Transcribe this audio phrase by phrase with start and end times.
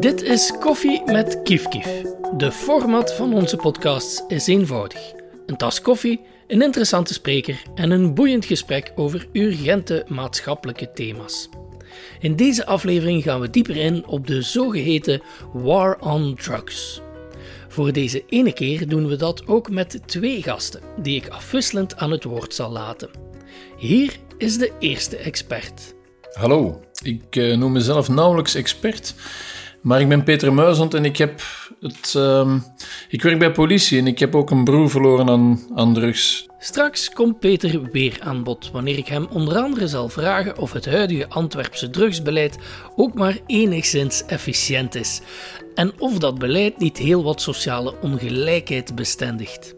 [0.00, 2.02] Dit is Koffie met Kief Kief.
[2.36, 5.12] De format van onze podcasts is eenvoudig.
[5.46, 11.48] Een tas koffie, een interessante spreker en een boeiend gesprek over urgente maatschappelijke thema's.
[12.20, 15.22] In deze aflevering gaan we dieper in op de zogeheten
[15.52, 17.00] War on Drugs.
[17.68, 22.10] Voor deze ene keer doen we dat ook met twee gasten, die ik afwisselend aan
[22.10, 23.10] het woord zal laten.
[23.76, 25.94] Hier is de eerste expert.
[26.32, 29.14] Hallo, ik uh, noem mezelf nauwelijks expert,
[29.86, 31.42] maar ik ben Peter Muizend en ik, heb
[31.80, 32.54] het, uh,
[33.08, 36.46] ik werk bij politie en ik heb ook een broer verloren aan drugs.
[36.58, 40.86] Straks komt Peter weer aan bod wanneer ik hem onder andere zal vragen of het
[40.86, 42.58] huidige Antwerpse drugsbeleid
[42.96, 45.20] ook maar enigszins efficiënt is
[45.74, 49.74] en of dat beleid niet heel wat sociale ongelijkheid bestendigt.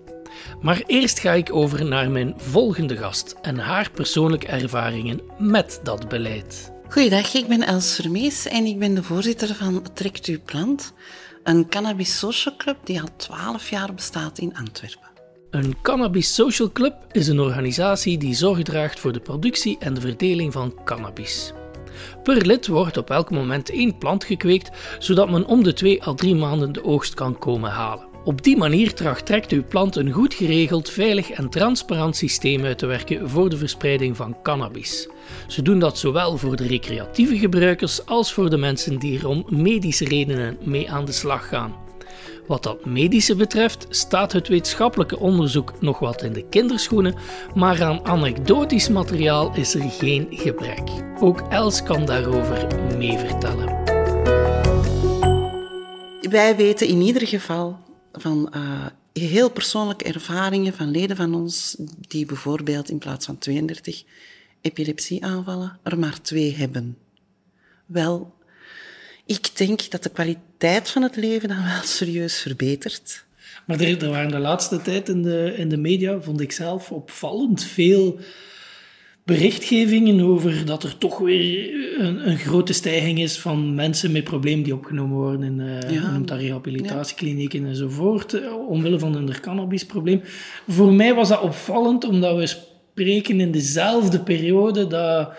[0.61, 6.09] Maar eerst ga ik over naar mijn volgende gast en haar persoonlijke ervaringen met dat
[6.09, 6.77] beleid.
[6.91, 10.93] Goeiedag, ik ben Els Vermees en ik ben de voorzitter van Trekt uw plant,
[11.45, 15.09] een cannabis social club die al 12 jaar bestaat in Antwerpen.
[15.51, 20.01] Een Cannabis Social Club is een organisatie die zorg draagt voor de productie en de
[20.01, 21.53] verdeling van cannabis.
[22.23, 26.15] Per lid wordt op elk moment één plant gekweekt, zodat men om de twee à
[26.15, 28.07] drie maanden de oogst kan komen halen.
[28.25, 32.79] Op die manier tracht trekt uw plant een goed geregeld, veilig en transparant systeem uit
[32.79, 35.09] te werken voor de verspreiding van cannabis.
[35.47, 39.45] Ze doen dat zowel voor de recreatieve gebruikers als voor de mensen die er om
[39.49, 41.87] medische redenen mee aan de slag gaan.
[42.47, 47.15] Wat dat medische betreft staat het wetenschappelijke onderzoek nog wat in de kinderschoenen,
[47.55, 50.91] maar aan anekdotisch materiaal is er geen gebrek.
[51.21, 53.77] Ook Els kan daarover mee vertellen.
[56.21, 57.77] Wij weten in ieder geval
[58.13, 61.77] van uh, heel persoonlijke ervaringen van leden van ons,
[62.09, 64.05] die bijvoorbeeld in plaats van 32
[64.61, 66.97] epilepsieaanvallen er maar twee hebben.
[67.87, 68.35] Wel,
[69.27, 73.25] ik denk dat de kwaliteit van het leven dan wel serieus verbetert.
[73.67, 76.93] Maar er, er waren de laatste tijd in de, in de media, vond ik zelf,
[76.93, 78.21] opvallend veel
[79.29, 84.65] berichtgevingen over dat er toch weer een, een, grote stijging is van mensen met problemen
[84.65, 86.37] die opgenomen worden in uh, ja.
[86.37, 87.69] rehabilitatieklinieken ja.
[87.69, 90.23] enzovoort, uh, omwille van hun cannabisprobleem.
[90.69, 92.57] Voor mij was dat opvallend, omdat we
[92.99, 95.33] spreken in dezelfde periode dat,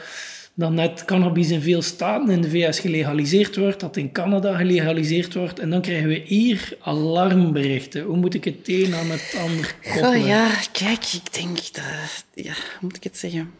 [0.53, 5.33] dat net cannabis in veel staten in de VS gelegaliseerd wordt, dat in Canada gelegaliseerd
[5.33, 8.03] wordt, en dan krijgen we hier alarmberichten.
[8.03, 10.09] Hoe moet ik het een aan het ander koppelen?
[10.09, 12.25] Oh ja, kijk, ik denk dat...
[12.33, 13.51] Ja, hoe moet ik het zeggen?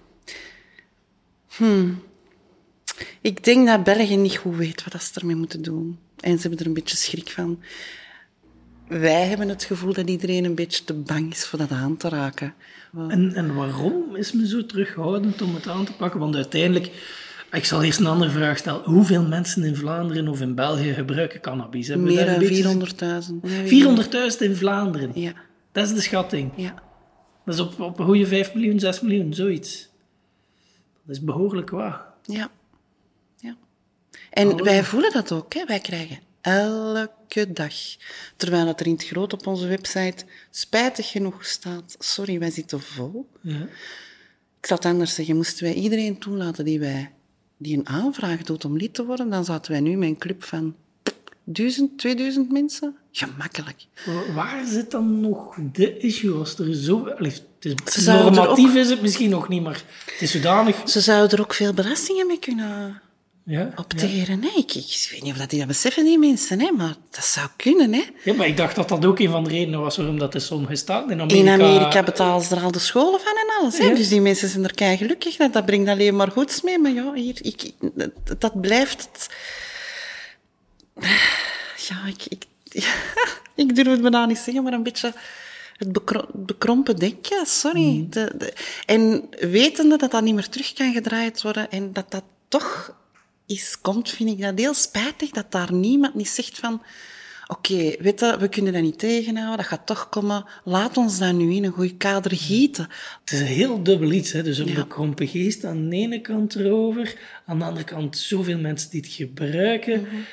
[1.48, 2.04] Hmm.
[3.22, 6.00] Ik denk dat België niet goed weet wat ze ermee moeten doen.
[6.20, 7.60] En ze hebben er een beetje schrik van.
[8.90, 12.10] Wij hebben het gevoel dat iedereen een beetje te bang is voor dat aan te
[12.10, 12.54] raken.
[13.08, 16.20] En, en waarom is men zo terughoudend om het aan te pakken?
[16.20, 16.92] Want uiteindelijk,
[17.52, 18.84] ik zal eerst een andere vraag stellen.
[18.84, 21.88] Hoeveel mensen in Vlaanderen of in België gebruiken cannabis?
[21.88, 22.84] Meer dan
[23.24, 24.32] 400.000.
[24.34, 25.12] 400.000 in Vlaanderen?
[25.14, 25.34] Ja.
[25.72, 26.52] Dat is de schatting?
[26.56, 26.74] Ja.
[27.46, 29.90] Dat is op, op een goede 5 miljoen, 6 miljoen, zoiets.
[31.06, 32.02] Dat is behoorlijk waar.
[32.24, 32.50] Ja.
[33.38, 33.56] ja.
[34.30, 35.54] En wij voelen dat ook.
[35.54, 35.66] Hè.
[35.66, 37.74] Wij krijgen elke dag.
[38.36, 41.96] Terwijl het er in het groot op onze website spijtig genoeg staat.
[42.00, 43.30] Sorry, wij zitten vol.
[43.42, 43.68] Ja.
[44.60, 45.36] Ik zal het anders zeggen.
[45.36, 47.12] Moesten wij iedereen toelaten die, wij,
[47.58, 50.44] die een aanvraag doet om lid te worden, dan zaten wij nu met een club
[50.44, 50.76] van
[51.44, 52.96] duizend, 2000 mensen?
[53.12, 53.86] Gemakkelijk.
[54.34, 57.06] Waar zit dan nog de issue als er zo...
[57.06, 60.90] het is, normatief is het misschien nog niet, maar het is zodanig...
[60.90, 63.02] Ze zouden er ook veel belastingen mee kunnen
[63.50, 64.42] ja, opteren.
[64.42, 64.50] Ja.
[64.56, 67.48] Ik, ik, weet niet of dat die dat beseffen, die mensen, hè, maar dat zou
[67.56, 67.94] kunnen.
[67.94, 68.04] Hè.
[68.24, 70.48] Ja, maar ik dacht dat dat ook een van de redenen was waarom dat is
[70.48, 71.54] zo gestaan in Amerika.
[71.54, 73.78] In Amerika betalen ze er al de scholen van en alles.
[73.78, 73.96] Hè.
[73.96, 75.36] Dus die mensen zijn er kei gelukkig.
[75.36, 76.80] Dat, dat brengt alleen maar goeds mee.
[76.80, 77.72] Maar ja, hier, ik,
[78.38, 79.30] dat blijft...
[81.88, 82.46] Ja, ik, ik,
[83.64, 85.14] ik durf het bijna niet zeggen, maar een beetje
[85.78, 85.92] het
[86.34, 87.82] bekrompen denken, sorry.
[87.82, 88.10] Mm.
[88.10, 88.54] De, de,
[88.86, 92.98] en wetende dat dat niet meer terug kan gedraaid worden en dat dat toch
[93.50, 96.82] is, komt, vind ik dat heel spijtig dat daar niemand niet zegt van
[97.48, 100.46] oké, okay, weet je, we kunnen dat niet tegenhouden, dat gaat toch komen.
[100.64, 102.88] Laat ons dat nu in een goed kader gieten.
[103.20, 104.32] Het is een heel dubbel iets.
[104.32, 104.44] Hè?
[104.44, 104.74] Dus een ja.
[104.74, 107.16] bekrompen geest aan de ene kant erover,
[107.46, 110.00] aan de andere kant zoveel mensen die het gebruiken.
[110.00, 110.26] Mm -hmm.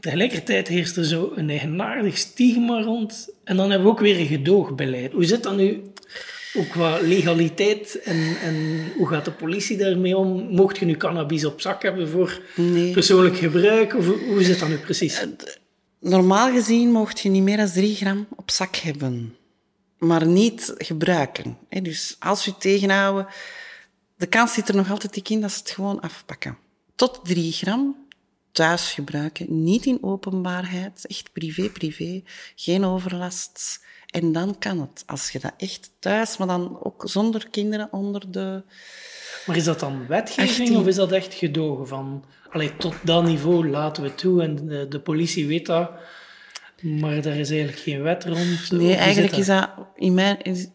[0.00, 3.28] Tegelijkertijd heerst er zo een eigenaardig stigma rond.
[3.44, 5.12] En dan hebben we ook weer een gedoogbeleid.
[5.12, 5.82] Hoe zit dat nu
[6.56, 10.48] ook qua legaliteit en, en hoe gaat de politie daarmee om?
[10.50, 12.92] Mocht je nu cannabis op zak hebben voor nee.
[12.92, 13.94] persoonlijk gebruik?
[13.94, 15.20] Of hoe zit dat nu precies?
[15.20, 15.28] Eh,
[16.00, 19.36] normaal gezien mocht je niet meer dan 3 gram op zak hebben,
[19.98, 21.58] maar niet gebruiken.
[21.82, 23.26] Dus als je tegenhouden,
[24.16, 26.58] de kans zit er nog altijd in dat ze het gewoon afpakken.
[26.94, 28.03] Tot 3 gram
[28.54, 32.22] thuis gebruiken, niet in openbaarheid, echt privé, privé,
[32.56, 33.82] geen overlast.
[34.10, 38.30] En dan kan het, als je dat echt thuis, maar dan ook zonder kinderen onder
[38.32, 38.62] de...
[39.46, 40.76] Maar is dat dan wetgeving 18.
[40.76, 42.24] of is dat echt gedogen van...
[42.50, 45.90] Allee, tot dat niveau laten we toe en de, de politie weet dat,
[46.82, 48.70] maar daar is eigenlijk geen wet rond.
[48.70, 50.42] Nee, eigenlijk is dat in mijn...
[50.42, 50.68] is-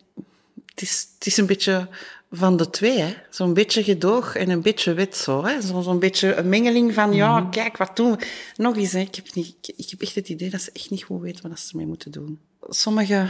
[0.66, 1.88] Het is, het is een beetje
[2.32, 3.14] van de twee, hè.
[3.30, 5.62] Zo'n beetje gedoog en een beetje wet, zo, hè.
[5.62, 8.26] Zo- Zo'n beetje een mengeling van, ja, kijk, wat doen we?
[8.56, 9.00] Nog eens, hè.
[9.00, 11.50] Ik heb, niet, ik, ik heb echt het idee dat ze echt niet goed weten
[11.50, 12.40] wat ze ermee moeten doen.
[12.62, 13.30] Sommigen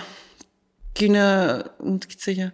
[0.94, 2.54] kunnen, hoe moet ik het zeggen,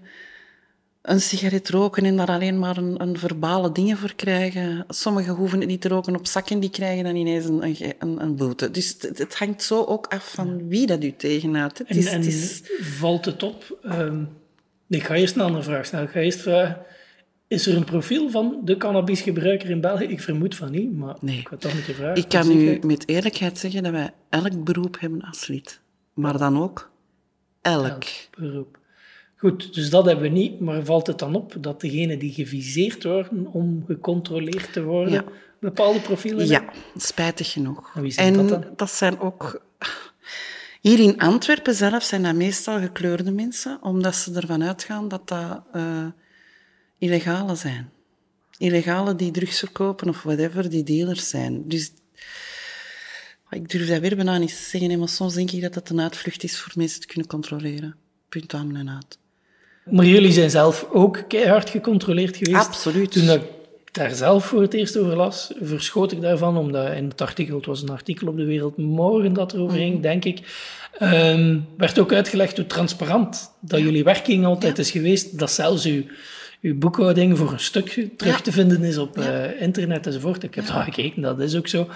[1.01, 4.85] een sigaret roken en daar alleen maar een, een verbale dingen voor krijgen.
[4.87, 7.63] Sommigen hoeven het niet te roken op zakken, die krijgen dan ineens een,
[7.99, 8.71] een, een, boete.
[8.71, 11.77] Dus het, het hangt zo ook af van wie dat u tegenhoudt.
[11.77, 13.77] Het En, is, en het is, valt het op...
[13.83, 14.23] ehm,
[14.87, 16.05] ik ga eerst een andere vraag stellen.
[16.05, 16.77] Ik ga eerst vragen...
[17.47, 20.03] Is er een profiel van de cannabisgebruiker in België?
[20.03, 21.39] Ik vermoed van niet, maar Nee.
[21.39, 22.15] ik ga toch niet je vragen.
[22.23, 25.79] ik kan u met eerlijkheid zeggen dat wij elk beroep hebben als lid.
[26.13, 26.91] Maar dan ook
[27.61, 28.03] elk.
[28.37, 28.77] beroep.
[29.37, 33.03] Goed, dus dat hebben we niet, maar valt het dan op dat degenen die geviseerd
[33.03, 35.23] worden om gecontroleerd te worden, Ja.
[35.59, 36.63] bepaalde profielen Ja,
[36.97, 37.91] spijtig genoeg.
[37.95, 38.63] En wie zijn dat dan?
[38.75, 39.61] dat zijn ook...
[40.85, 45.61] Hier in Antwerpen zelf zijn dat meestal gekleurde mensen, omdat ze ervan uitgaan dat dat
[45.71, 46.07] eh
[46.97, 47.89] illegale zijn.
[48.57, 51.67] Illegale die drugs verkopen of whatever, die dealers zijn.
[51.67, 51.91] Dus
[53.49, 56.01] ik durf dat weer bijna niet te zeggen, maar soms denk ik dat dat een
[56.01, 57.95] uitvlucht is voor mensen te kunnen controleren.
[58.29, 59.17] Punt aan en uit.
[59.85, 62.67] Maar jullie zijn zelf ook keihard gecontroleerd geweest.
[62.67, 63.11] Absoluut.
[63.11, 63.49] Toen dat ik
[63.95, 67.65] daar zelf voor het eerst over las, verschoot ik daarvan, omdat in het artikel, het
[67.65, 70.39] was een artikel op de Wereld Morgen dat erover ging, denk ik,
[70.97, 76.01] ehm, werd ook uitgelegd hoe transparant dat jullie werking altijd is geweest, dat zelfs uw,
[76.61, 78.41] uw boekhouding voor een stuk terug Ja.
[78.41, 80.43] te vinden is op eh, internet enzovoort.
[80.43, 81.87] Ik heb daar gekeken, dat is ook zo.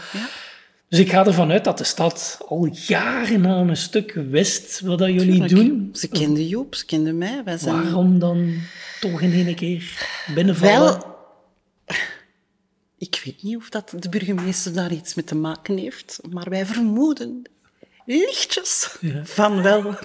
[0.89, 4.97] Dus ik ga ervan uit dat de stad al jaren aan een stuk wist wat
[4.99, 5.55] dat jullie Tuurlijk.
[5.55, 5.89] doen.
[5.93, 7.41] Ze kenden Joep, ze kenden mij.
[7.45, 8.53] Wij zijn Waarom dan
[8.99, 10.79] toch in één keer binnenvallen?
[10.99, 11.17] Wel,
[12.99, 16.65] ik weet niet of dat de burgemeester daar iets mee te maken heeft, maar wij
[16.65, 17.43] vermoeden
[18.05, 19.95] lichtjes van wel.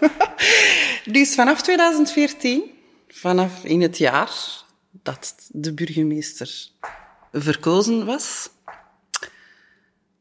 [1.05, 2.63] dus vanaf 2014,
[3.09, 4.33] vanaf in het jaar
[4.91, 6.69] dat de burgemeester
[7.33, 8.49] verkozen was,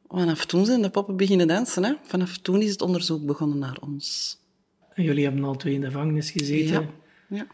[0.07, 1.83] vanaf toen zijn de poppen beginnen dansen.
[1.83, 1.93] Hè?
[2.03, 4.37] Vanaf toen is het onderzoek begonnen naar ons.
[4.93, 6.81] En jullie hebben al twee in de gevangenis gezeten.
[7.29, 7.37] Ja.
[7.37, 7.47] ja.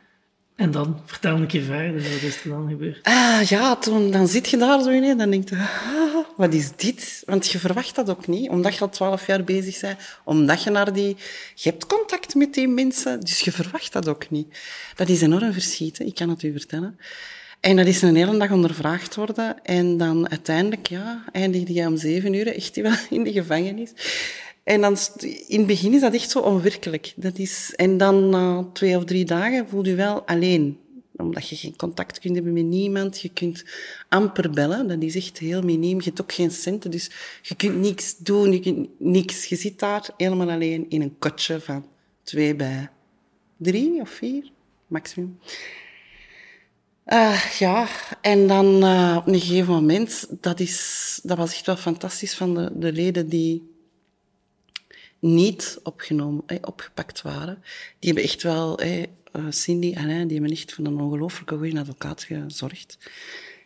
[0.60, 3.00] En dan, vertel een keer verder, wat is er dan gebeurd?
[3.04, 6.54] Ah, ja, toen, dan zit je daar zo in en dan denk je, ah, wat
[6.54, 7.24] is dit?
[7.26, 10.70] Want je verwacht dat ook niet, omdat je al twaalf jaar bezig bent, omdat je
[10.70, 11.18] naar die...
[11.56, 14.60] Je hebt contact met die mensen, dus je verwacht dat ook niet.
[14.96, 17.00] Dat is enorm verschieten, ik kan het u vertellen.
[17.60, 21.98] En dat is een hele dag ondervraagd worden en dan uiteindelijk, ja, eindigde je om
[21.98, 22.78] zeven uur echt
[23.10, 23.92] in de gevangenis.
[24.70, 24.98] En dan,
[25.48, 27.14] in het begin is dat echt zo onwerkelijk.
[27.16, 30.78] Dat is, en dan na twee of drie dagen voel je wel alleen.
[31.16, 33.22] Omdat je geen contact kunt hebben met niemand.
[33.22, 33.66] Je kunt
[34.10, 34.88] amper bellen.
[34.88, 35.98] Dat is echt heel miniem.
[35.98, 36.92] Je hebt ook geen centen.
[36.92, 37.12] Dus
[37.42, 38.52] je kunt niks doen.
[38.52, 39.46] Je kunt niks.
[39.46, 41.86] Je zit daar helemaal alleen in een kotje van
[42.24, 42.90] twee bij
[43.58, 44.52] drie of vier,
[44.88, 45.40] maximum.
[47.06, 47.88] Ah, ja,
[48.22, 52.54] en dan eh, op een gegeven moment, dat, is, dat was echt wel fantastisch van
[52.54, 53.69] de, de leden die
[55.20, 57.64] niet opgenomen, eh, opgepakt waren.
[58.00, 59.08] Die hebben echt wel, eh, eh,
[59.50, 62.98] Cindy, Alain, die hebben echt voor een ongelooflijke goede advocaat gezorgd.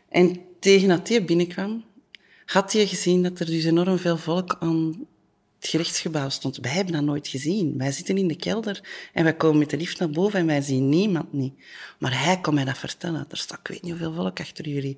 [0.09, 1.83] En tegen dat die binnenkwam,
[2.45, 5.07] had hij gezien dat er dus enorm veel volk aan
[5.63, 6.57] het gerechtsgebouw stond.
[6.57, 7.77] Wij hebben dat nooit gezien.
[7.77, 8.81] Wij zitten in de kelder
[9.13, 11.53] en wij komen met de lift naar boven en wij zien niemand niet.
[11.99, 13.25] Maar hij kon mij dat vertellen.
[13.29, 14.97] Er staat, ik weet niet hoeveel volk achter jullie.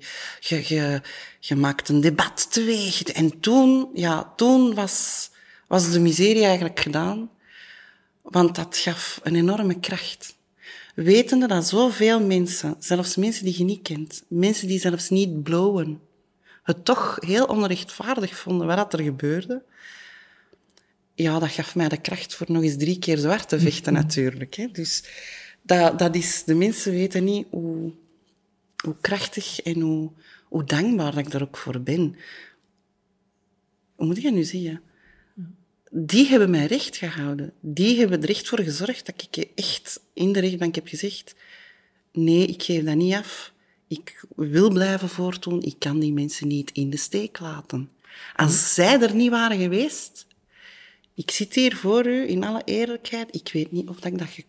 [1.40, 3.02] Je maakt een debat teweeg.
[3.02, 5.30] En toen, ja, toen was,
[5.66, 7.30] was de miserie eigenlijk gedaan.
[8.22, 10.34] Want dat gaf een enorme kracht.
[10.94, 16.00] Wetende dat zoveel mensen, zelfs mensen die je niet kent, mensen die zelfs niet blowen,
[16.62, 19.62] het toch heel onrechtvaardig vonden wat er gebeurde,
[21.16, 24.54] ja, dat gaf mij de kracht voor nog eens drie keer zwart te vechten, natuurlijk.
[24.54, 24.66] Hè.
[24.72, 25.04] Dus
[25.62, 27.92] dat, dat is, de mensen weten niet hoe,
[28.84, 30.10] hoe krachtig en hoe,
[30.44, 32.16] hoe dankbaar dat ik daar ook voor ben.
[33.94, 34.80] Hoe moet ik dat nu zeggen?
[35.90, 37.52] Die hebben mij recht gehouden.
[37.60, 41.34] Die hebben er echt voor gezorgd dat ik echt in de rechtbank heb gezegd,
[42.12, 43.52] nee, ik geef dat niet af.
[43.88, 45.62] Ik wil blijven voortdoen.
[45.62, 47.90] Ik kan die mensen niet in de steek laten.
[48.34, 50.26] Als zij er niet waren geweest,
[51.14, 53.34] ik zit hier voor u in alle eerlijkheid.
[53.34, 54.44] Ik weet niet of dat ik dat ge,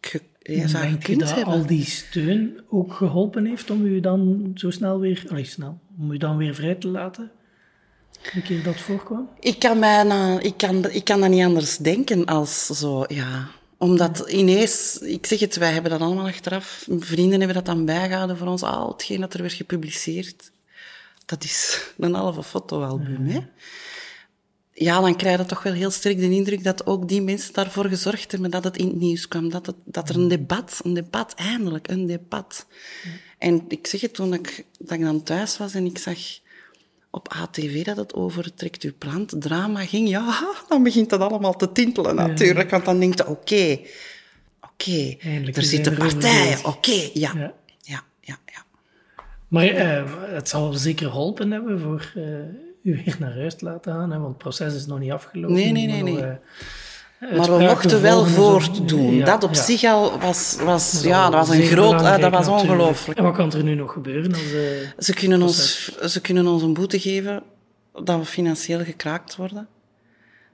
[0.00, 1.54] ge, ja, zou Denk je dat hebben.
[1.54, 6.12] al die steun ook geholpen heeft om u dan zo snel weer, allee, snel, om
[6.12, 7.30] u dan weer vrij te laten?
[8.32, 9.28] Een keer dat voorkwam?
[9.40, 13.48] Ik kan, bijna, ik, kan, ik kan dat niet anders denken als zo, ja.
[13.78, 16.86] Omdat ineens, ik zeg het, wij hebben dat allemaal achteraf.
[16.98, 18.62] Vrienden hebben dat dan bijgehouden voor ons.
[18.62, 20.50] Al hetgeen dat er werd gepubliceerd.
[21.26, 23.40] Dat is een halve fotoalbum, hè.
[24.72, 27.84] Ja, dan krijg je toch wel heel sterk de indruk dat ook die mensen daarvoor
[27.84, 29.50] gezorgd hebben dat het in het nieuws kwam.
[29.50, 32.66] Dat, het, dat er een debat, een debat, eindelijk een debat.
[33.38, 36.18] En ik zeg het toen ik, dat ik dan thuis was en ik zag
[37.10, 41.56] op ATV dat het over trekt uw plant drama ging, ja, dan begint dat allemaal
[41.56, 42.70] te tintelen natuurlijk.
[42.70, 43.78] Want dan denkt je, oké,
[44.60, 45.16] oké,
[45.54, 47.52] er zitten partijen, oké, ja, Ja.
[47.80, 48.64] ja, ja, ja.
[49.48, 52.22] Maar eh, het zal zeker geholpen hebben voor eh,
[52.82, 55.56] u weer naar huis te laten gaan, hè, want het proces is nog niet afgelopen.
[55.56, 56.22] Nee, nee, nee.
[56.22, 56.34] eh,
[57.20, 59.14] Maar we mochten wel voortdoen.
[59.14, 59.62] Ja, dat op ja.
[59.62, 63.18] zich al was, was, Dat ja, dat was een groot, eh, dat was ongelooflijk.
[63.18, 64.52] En wat kan er nu nog gebeuren als...
[64.52, 67.42] eh, Ze kunnen, ons, ze kunnen ons een boete geven
[68.04, 69.68] dat we financieel gekraakt worden.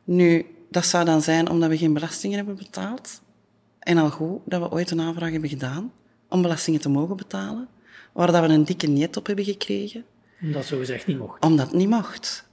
[0.04, 3.20] Nu, dat zou dan zijn omdat we geen belastingen hebben betaald.
[3.78, 5.92] En al goed dat we ooit een aanvraag hebben gedaan
[6.28, 7.68] om belastingen te mogen betalen.
[8.12, 10.04] Waar dat we een dikke niet op hebben gekregen,
[10.40, 11.44] dat zo gezegd niet mocht.
[11.44, 12.48] omdat het niet mocht.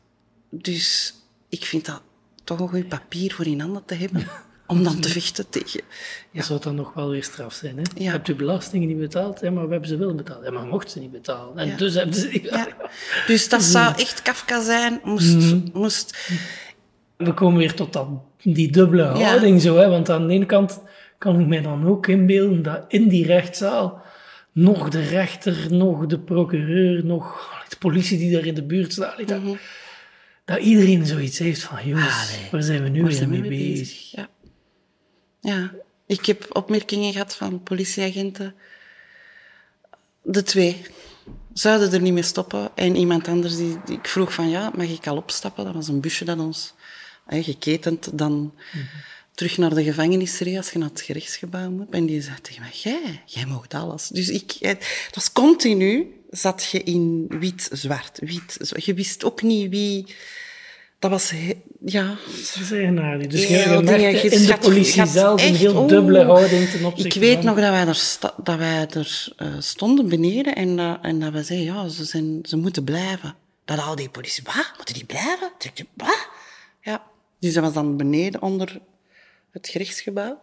[0.49, 1.15] Dus
[1.49, 2.01] ik vind dat
[2.43, 4.27] toch een goed papier voor in handen te hebben.
[4.67, 5.81] Om dan te vechten tegen.
[6.33, 7.75] Dat zou dan nog wel weer straf zijn.
[7.77, 7.81] Hè?
[7.95, 8.11] Je Ja.
[8.11, 10.43] hebt uw belastingen niet betaald, hè, maar we hebben ze wel betaald.
[10.45, 11.57] Ja, maar mocht ze niet betalen.
[11.57, 11.75] En Ja.
[11.77, 12.39] dus hebben ze...
[12.43, 12.67] Ja.
[13.27, 16.17] Dus dat zou echt Kafka zijn, moest, moest
[17.17, 18.07] We komen weer tot dat,
[18.41, 19.77] die dubbele houding zo.
[19.77, 19.89] Hè?
[19.89, 20.81] Want aan de ene kant
[21.17, 24.01] kan ik mij dan ook inbeelden dat in die rechtszaal
[24.51, 29.27] nog de rechter, nog de procureur, nog de politie die daar in de buurt staat,
[29.27, 29.41] dat,
[30.45, 34.11] dat iedereen zoiets heeft van, jongens, waar zijn we nu weer mee mee bezig?
[34.11, 34.29] Ja.
[35.39, 35.71] ja.
[36.05, 38.55] Ik heb opmerkingen gehad van politieagenten.
[40.21, 40.81] De twee
[41.53, 42.69] zouden er niet mee stoppen.
[42.75, 45.65] En iemand anders, die, die- ik vroeg van, ja, mag ik al opstappen?
[45.65, 46.73] Dat was een busje dat ons,
[47.25, 48.53] hè, geketend, dan
[49.33, 51.89] terug naar de gevangenis reed als je naar het gerechtsgebouw moet.
[51.89, 54.07] En die zei tegen mij, jij, jij mag alles.
[54.07, 58.57] Dus ik, het was continu, zat je in wit-zwart, wit.
[58.85, 60.05] Je wist ook niet wie...
[60.99, 63.27] Dat was, he- ja, Ze zijn naar die.
[63.27, 67.35] Dus je, merkte in de politie zelf een heel dubbele houding ten opzichte Ik weet
[67.35, 67.45] van...
[67.45, 71.43] nog dat wij er, dat wij er eh, stonden beneden en, dat- en dat we
[71.43, 73.35] zeiden, ja, ze, zijn, ze moeten blijven.
[73.65, 74.71] Dat al die politie, wat?
[74.75, 75.51] Moeten die blijven?
[75.93, 76.27] Wat?
[76.81, 77.03] Ja.
[77.39, 78.79] Dus dat was dan beneden onder
[79.53, 80.41] het gerechtsgebouw.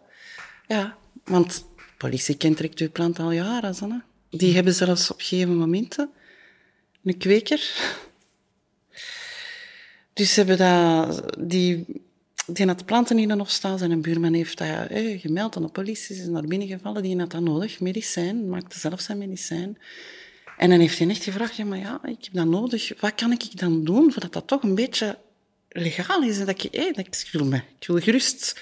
[0.67, 1.65] Ja, want
[1.97, 4.01] politie kent direct uw plant al jaren, Sanne.
[4.29, 6.09] Die hebben zelfs op gegeven momenten
[7.03, 7.59] een kweker.
[10.13, 11.85] Dus ze hebben dat, die,
[12.45, 13.77] die had planten in de hof staan.
[13.77, 16.15] Zijn buurman heeft dat eh, gemeld aan de politie.
[16.15, 17.03] Ze is naar binnen gevallen.
[17.03, 18.49] Die had dat nodig, medicijn.
[18.49, 19.77] Maakte zelf zijn medicijn.
[20.57, 22.93] En dan heeft hij echt gevraagd, ja, maar ja, ik heb dat nodig.
[22.99, 25.17] Wat kan ik dan doen, voordat dat toch een beetje
[25.69, 26.39] legaal is?
[26.39, 28.59] En dat ik, eh, dat ik, ik, wil me, ik wil gerust...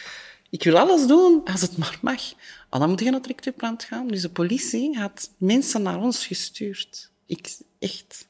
[0.49, 2.21] Ik wil alles doen, als het maar mag.
[2.69, 4.07] Ah, dan moet je naar het rectuplant gaan.
[4.07, 7.09] Dus de politie had mensen naar ons gestuurd.
[7.25, 8.27] Ik, echt.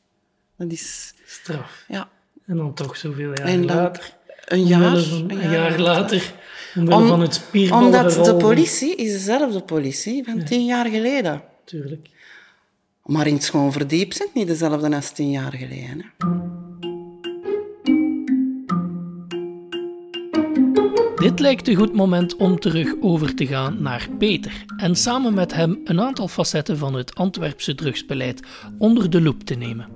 [0.58, 1.14] Dat is...
[1.26, 1.84] Straf.
[1.88, 2.10] Ja.
[2.46, 4.16] En dan toch zoveel jaar En dan later.
[4.46, 6.34] een jaar, van- een jaar jaar later.
[6.76, 11.42] Om- van het Omdat de politie is dezelfde politie van tien jaar geleden.
[11.66, 12.08] Tuurlijk.
[13.04, 16.06] Maar in het schoon verdiep zijn het niet dezelfde als tien jaar geleden.
[16.18, 16.28] Hè.
[21.20, 25.54] Dit lijkt een goed moment om terug over te gaan naar Peter en samen met
[25.54, 28.42] hem een aantal facetten van het Antwerpse drugsbeleid
[28.78, 29.88] onder de loep te nemen.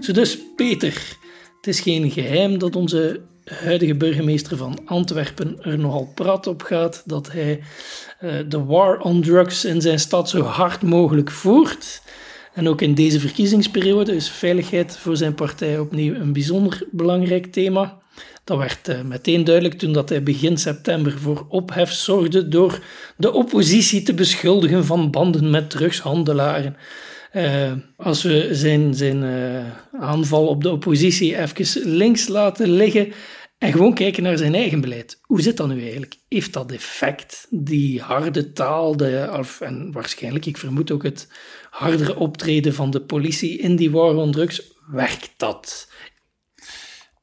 [0.00, 1.16] Zo dus, Peter,
[1.56, 7.02] het is geen geheim dat onze huidige burgemeester van Antwerpen er nogal prat op gaat
[7.06, 7.62] dat hij
[8.18, 12.02] eh, de war on drugs in zijn stad zo hard mogelijk voert.
[12.54, 17.98] En ook in deze verkiezingsperiode is veiligheid voor zijn partij opnieuw een bijzonder belangrijk thema.
[18.44, 22.82] Dat werd eh, meteen duidelijk toen dat hij begin september voor ophef zorgde door
[23.16, 26.76] de oppositie te beschuldigen van banden met drugshandelaren.
[27.32, 33.12] Eh, als we zijn, zijn eh, aanval op de oppositie even links laten liggen
[33.58, 35.18] en gewoon kijken naar zijn eigen beleid.
[35.22, 36.16] Hoe zit dat nu eigenlijk?
[36.28, 37.46] Heeft dat effect?
[37.50, 41.28] Die harde taal de, of, en waarschijnlijk, ik vermoed ook het
[41.70, 45.89] hardere optreden van de politie in die war on drugs, werkt dat?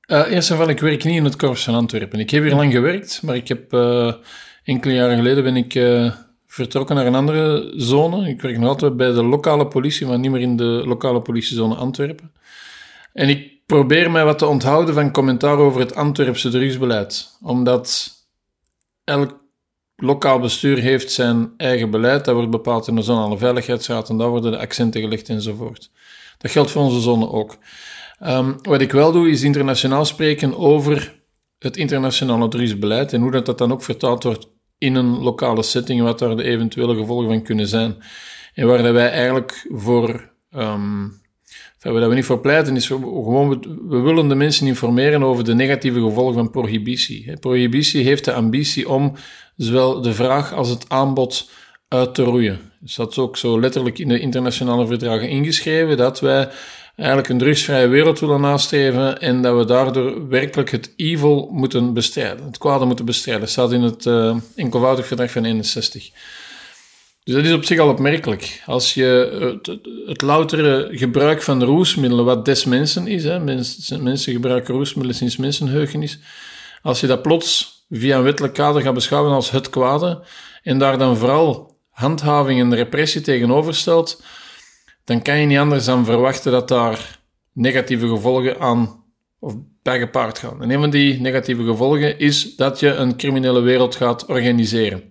[0.08, 2.20] Eh, eerst en vooral, ik werk niet in het korps van Antwerpen.
[2.20, 4.14] Ik heb hier lang gewerkt, maar ik heb eh,
[4.64, 6.12] enkele jaren geleden ben ik eh,
[6.46, 8.30] vertrokken naar een andere zone.
[8.30, 11.76] Ik werk nog altijd bij de lokale politie, maar niet meer in de lokale politiezone
[11.76, 12.32] Antwerpen.
[13.14, 17.38] En ik probeer mij wat te onthouden van commentaar over het Antwerpse drugsbeleid.
[17.42, 18.10] Omdat
[19.04, 19.40] elk
[19.96, 22.26] lokaal bestuur heeft zijn eigen beleid.
[22.26, 25.90] Dat wordt bepaald in de zonale veiligheidsraad en daar worden de accenten gelegd enzovoort.
[26.38, 27.58] Dat geldt voor onze zone ook.
[28.20, 31.16] Ehm, wat ik wel doe, is internationaal spreken over
[31.60, 34.48] het internationale drugsbeleid en hoe dat, dat dan ook vertaald wordt
[34.78, 37.96] in een lokale setting, wat daar de eventuele gevolgen van kunnen zijn.
[38.54, 41.22] En waar dat wij eigenlijk voor, um,
[41.82, 43.50] waar we niet voor pleiten, is gewoon,
[43.88, 47.40] we, willen de mensen informeren over de negatieve gevolgen van prohibitie.
[47.40, 49.14] Prohibitie heeft de ambitie om
[49.56, 51.50] zowel de vraag als het aanbod
[51.88, 52.60] uit te roeien.
[52.80, 56.50] Dus dat is ook zo letterlijk in de internationale verdragen ingeschreven, dat wij
[56.98, 62.46] eigenlijk een drugsvrije wereld willen nastreven en dat we daardoor werkelijk het evil moeten bestrijden,
[62.46, 63.44] het kwade moeten bestrijden.
[63.44, 66.10] Dat staat in het uh, enkelvoudig verdrag van 61.
[67.24, 68.62] Dus dat is op zich al opmerkelijk.
[68.66, 69.06] Als je
[69.64, 75.16] het, het loutere gebruik van roesmiddelen, wat des mensen is, hè, mensen, mensen gebruiken roesmiddelen
[75.16, 76.20] sinds mensenheugenis,
[76.82, 80.24] als je dat plots via een wettelijk kader gaat beschouwen als het kwade,
[80.64, 84.22] en daar dan vooral handhaving en repressie tegenover stelt,
[85.08, 87.20] dan kan je niet anders dan verwachten dat daar
[87.54, 89.04] negatieve gevolgen aan
[89.40, 90.62] of bij gepaard gaan.
[90.62, 95.04] En een van die negatieve gevolgen is dat je een criminele wereld gaat organiseren.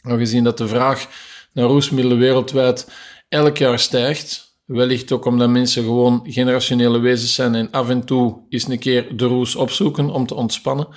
[0.00, 1.08] Aangezien dat de vraag
[1.52, 2.90] naar roesmiddelen wereldwijd
[3.28, 8.38] elk jaar stijgt, wellicht ook omdat mensen gewoon generationele wezens zijn en af en toe
[8.48, 10.88] eens een keer de roes opzoeken om te ontspannen.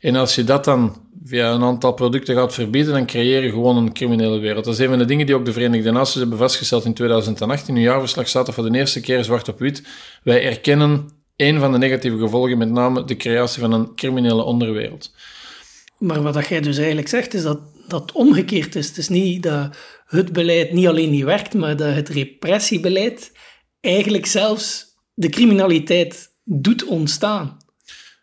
[0.00, 3.76] En als je dat dan via een aantal producten gaat verbieden, dan creëer je gewoon
[3.76, 4.64] een criminele wereld.
[4.64, 7.68] Dat is een van de dingen die ook de Verenigde Naties hebben vastgesteld in 2008.
[7.68, 9.82] In hun jaarverslag staat er voor de eerste keer zwart op wit.
[10.22, 15.14] Wij erkennen een van de negatieve gevolgen, met name de creatie van een criminele onderwereld.
[15.98, 18.88] Maar wat jij dus eigenlijk zegt, is dat dat omgekeerd is.
[18.88, 23.32] Het is niet dat het beleid niet alleen niet werkt, maar dat het repressiebeleid
[23.80, 27.56] eigenlijk zelfs de criminaliteit doet ontstaan.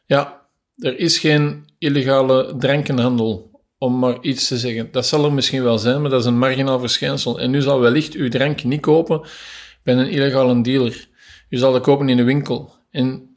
[0.06, 4.90] Ja, er is geen illegale drankenhandel, om maar iets te zeggen.
[4.92, 7.40] Dat zal er misschien wel zijn, maar dat is een marginaal verschijnsel.
[7.40, 9.22] En u zal wellicht uw drank niet kopen
[9.84, 11.08] bij een illegale dealer.
[11.50, 12.74] U zal dat kopen in de winkel.
[12.92, 13.30] En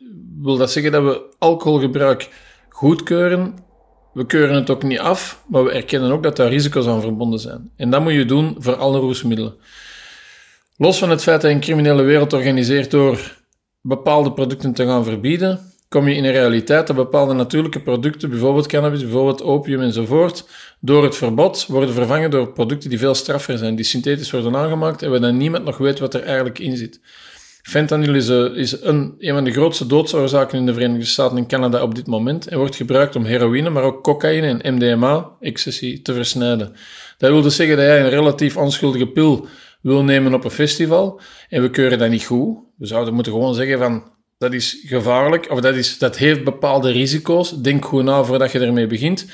[0.42, 2.28] wil dat zeggen dat we alcoholgebruik
[2.68, 3.54] goedkeuren?
[4.12, 7.38] We keuren het ook niet af, maar we erkennen ook dat daar risico's aan verbonden
[7.38, 7.70] zijn.
[7.76, 9.54] En dat moet je doen voor alle roesmiddelen.
[10.76, 13.36] Los van het feit dat je een criminele wereld organiseert door
[13.80, 18.66] bepaalde producten te gaan verbieden, kom je in een realiteit dat bepaalde natuurlijke producten, bijvoorbeeld
[18.66, 20.48] cannabis, bijvoorbeeld opium enzovoort,
[20.80, 25.02] door het verbod worden vervangen door producten die veel straffer zijn, die synthetisch worden aangemaakt
[25.02, 27.00] en waar dan niemand nog weet wat er eigenlijk in zit.
[27.62, 31.46] Fentanyl is, een, is een, een van de grootste doodsoorzaken in de Verenigde Staten en
[31.46, 36.02] Canada op dit moment en wordt gebruikt om heroïne, maar ook cocaïne en MDMA, ecstasy,
[36.02, 36.72] te versnijden.
[37.18, 39.46] Dat wil dus zeggen dat jij een relatief onschuldige pil
[39.82, 42.58] wil nemen op een festival en we keuren dat niet goed.
[42.76, 44.02] We zouden moeten gewoon zeggen van
[44.38, 47.60] dat is gevaarlijk, of dat, is, dat heeft bepaalde risico's.
[47.62, 49.26] Denk goed na voordat je ermee begint.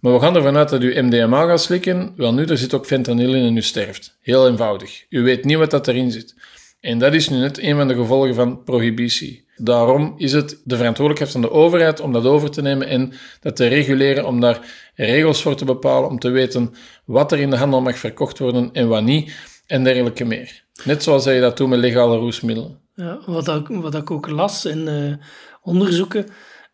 [0.00, 2.12] Maar we gaan ervan uit dat u MDMA gaat slikken.
[2.16, 4.18] Wel nu, er zit ook fentanyl in en u sterft.
[4.20, 5.04] Heel eenvoudig.
[5.08, 6.34] U weet niet wat dat erin zit.
[6.80, 9.44] En dat is nu net een van de gevolgen van prohibitie.
[9.56, 13.56] Daarom is het de verantwoordelijkheid van de overheid om dat over te nemen en dat
[13.56, 14.60] te reguleren, om daar
[14.94, 18.70] regels voor te bepalen, om te weten wat er in de handel mag verkocht worden
[18.72, 19.32] en wat niet,
[19.66, 20.61] en dergelijke meer.
[20.84, 22.78] Net zoals je dat doet met legale roesmiddelen.
[22.94, 25.14] Ja, wat, ik, wat ik ook las in uh,
[25.62, 26.26] onderzoeken,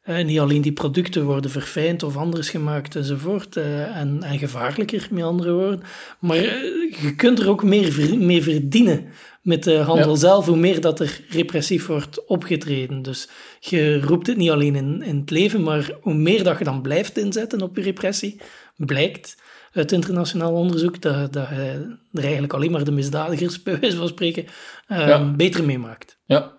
[0.04, 5.08] uh, niet alleen die producten worden verfijnd of anders gemaakt enzovoort, uh, en, en gevaarlijker,
[5.10, 5.82] met andere woorden,
[6.20, 9.06] maar je kunt er ook meer mee verdienen
[9.42, 13.02] met de handel zelf, hoe meer dat er repressief wordt opgetreden.
[13.02, 13.28] Dus
[13.60, 16.82] je roept het niet alleen in, in het leven, maar hoe meer dat je dan
[16.82, 18.40] blijft inzetten op je repressie,
[18.76, 19.36] blijkt
[19.72, 24.46] uit internationaal onderzoek dat, dat er eigenlijk alleen maar de misdadigers, bij wijze van spreken,
[24.88, 26.18] uh, beter meemaakt.
[26.24, 26.52] Ja,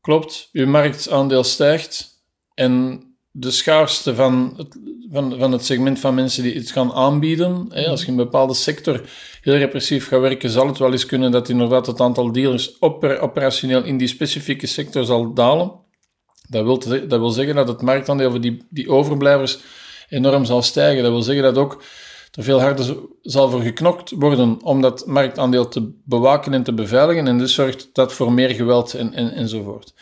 [0.00, 0.48] klopt.
[0.52, 2.08] Je marktaandeel stijgt
[2.54, 4.78] en de schaarste van het,
[5.10, 8.24] van, van het segment van mensen die het gaan aanbieden, hè, als je in een
[8.24, 9.00] bepaalde sector
[9.40, 13.84] heel repressief gaat werken, zal het wel eens kunnen dat inderdaad het aantal dealers operationeel
[13.84, 15.72] in die specifieke sector zal dalen.
[16.48, 19.58] Dat wil, dat wil zeggen dat het marktaandeel van die, die overblijvers
[20.08, 21.02] enorm zal stijgen.
[21.02, 21.82] Dat wil zeggen dat ook
[22.42, 27.26] veel harder zal voor geknokt worden om dat marktaandeel te bewaken en te beveiligen.
[27.26, 29.94] En dus zorgt dat voor meer geweld en, en, enzovoort.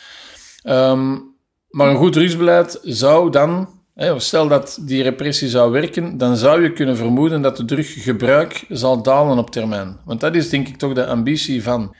[0.63, 1.35] Um,
[1.69, 6.63] maar een goed drugsbeleid zou dan, hè, stel dat die repressie zou werken, dan zou
[6.63, 9.99] je kunnen vermoeden dat het druggebruik zal dalen op termijn.
[10.05, 11.95] Want dat is denk ik toch de ambitie van.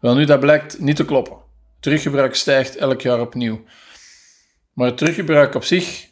[0.00, 1.36] Wel nu, dat blijkt niet te kloppen.
[1.80, 3.60] Teruggebruik stijgt elk jaar opnieuw.
[4.72, 6.07] Maar het teruggebruik op zich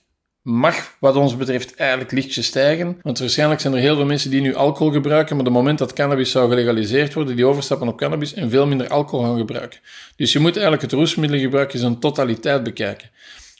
[0.46, 2.98] mag, wat ons betreft, eigenlijk lichtjes stijgen.
[3.02, 5.78] Want waarschijnlijk zijn er heel veel mensen die nu alcohol gebruiken, maar op het moment
[5.78, 9.78] dat cannabis zou gelegaliseerd worden, die overstappen op cannabis en veel minder alcohol gaan gebruiken.
[10.16, 13.10] Dus je moet eigenlijk het roesmiddelengebruik in zijn totaliteit bekijken.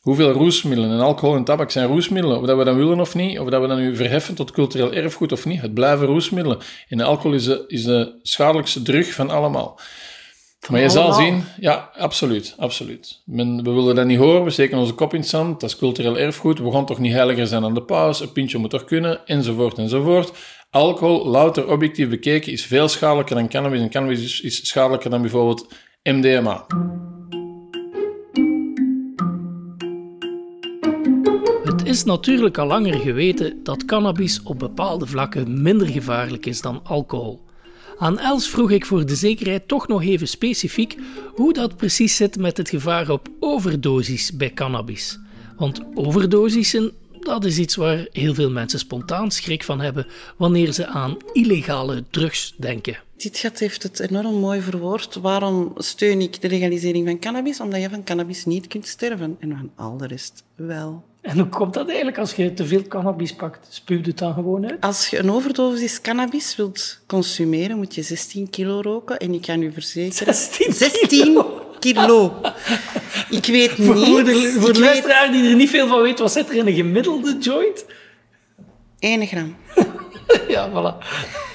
[0.01, 3.39] Hoeveel roesmiddelen en alcohol en tabak zijn roesmiddelen, of dat we dat willen of niet,
[3.39, 5.61] of dat we dat nu verheffen tot cultureel erfgoed of niet.
[5.61, 6.59] Het blijven roesmiddelen.
[6.89, 9.81] En alcohol is de, is de schadelijkste drug van allemaal.
[10.71, 13.23] Maar je zal zien, ja, absoluut, absoluut.
[13.25, 15.77] Men, we willen dat niet horen, we steken onze kop in het zand, dat is
[15.77, 18.85] cultureel erfgoed, we gaan toch niet heiliger zijn dan de paus, een pintje moet toch
[18.85, 20.33] kunnen, enzovoort, enzovoort.
[20.71, 25.21] Alcohol, louter objectief bekeken, is veel schadelijker dan cannabis, en cannabis is, is schadelijker dan
[25.21, 25.67] bijvoorbeeld
[26.03, 26.67] MDMA.
[31.65, 36.81] Het is natuurlijk al langer geweten dat cannabis op bepaalde vlakken minder gevaarlijk is dan
[36.85, 37.46] alcohol.
[37.99, 40.97] Aan Els vroeg ik voor de zekerheid toch nog even specifiek
[41.35, 45.19] hoe dat precies zit met het gevaar op overdosis bij cannabis.
[45.57, 46.93] Want overdosissen,
[47.27, 52.05] dat is iets waar heel veel mensen spontaan schrik van hebben wanneer ze aan illegale
[52.11, 52.97] drugs denken.
[53.17, 55.15] Dit heeft het enorm mooi verwoord.
[55.15, 57.61] Waarom steun ik de legalisering van cannabis?
[57.61, 61.05] Omdat je van cannabis niet kunt sterven en van al de rest wel.
[61.21, 63.67] En hoe komt dat eigenlijk als je te veel cannabis pakt?
[63.71, 64.81] Spuwt het dan gewoon uit?
[64.81, 69.19] Als je een overdosis cannabis wilt consumeren, moet je 16 kilo roken.
[69.19, 70.35] En ik kan u verzekeren...
[70.45, 71.45] 16 16
[71.79, 72.41] kilo.
[73.31, 73.87] Ik weet niet...
[73.87, 76.67] Voor de, voor de luisteraar die er niet veel van weet, wat zit er in
[76.67, 77.85] een gemiddelde joint?
[78.99, 79.57] 1 gram.
[80.49, 81.07] ja, voilà.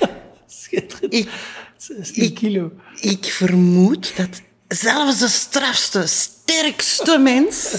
[0.61, 1.13] Schitterend.
[1.13, 1.29] Ik,
[1.77, 2.71] 16 ik- kilo.
[2.99, 7.75] ik vermoed dat zelfs de strafste, sterkste mens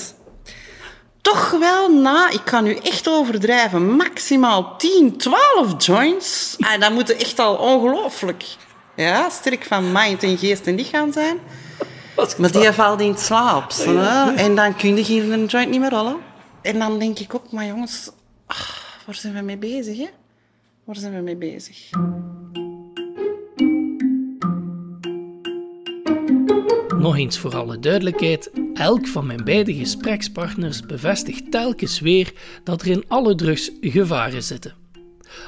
[1.20, 6.56] toch wel na, ik kan nu echt overdrijven, maximaal 10, 12 joints.
[6.58, 8.44] Ah, dat moet echt al ongelooflijk
[8.96, 11.38] ja, sterk van mind en geest en lichaam zijn.
[12.38, 13.72] Maar die valt in slaap.
[13.72, 14.34] hè.
[14.34, 16.16] En dan kun je hier een joint niet meer rollen.
[16.62, 18.10] En dan denk ik ook, maar jongens,
[18.46, 18.56] ah,
[19.06, 19.98] waar zijn we mee bezig?
[19.98, 20.08] Hè?
[20.84, 21.90] Waar zijn we mee bezig?
[26.98, 32.32] Nog eens voor alle duidelijkheid: elk van mijn beide gesprekspartners bevestigt telkens weer
[32.64, 34.81] dat er in alle drugs gevaren zitten.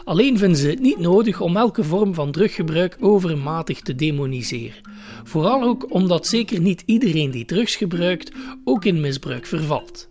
[0.05, 4.81] Alleen vinden ze het niet nodig om elke vorm van druggebruik overmatig te demoniseren.
[5.25, 8.33] Vooral ook omdat zeker niet iedereen die drugs gebruikt
[8.65, 10.09] ook in misbruik vervalt.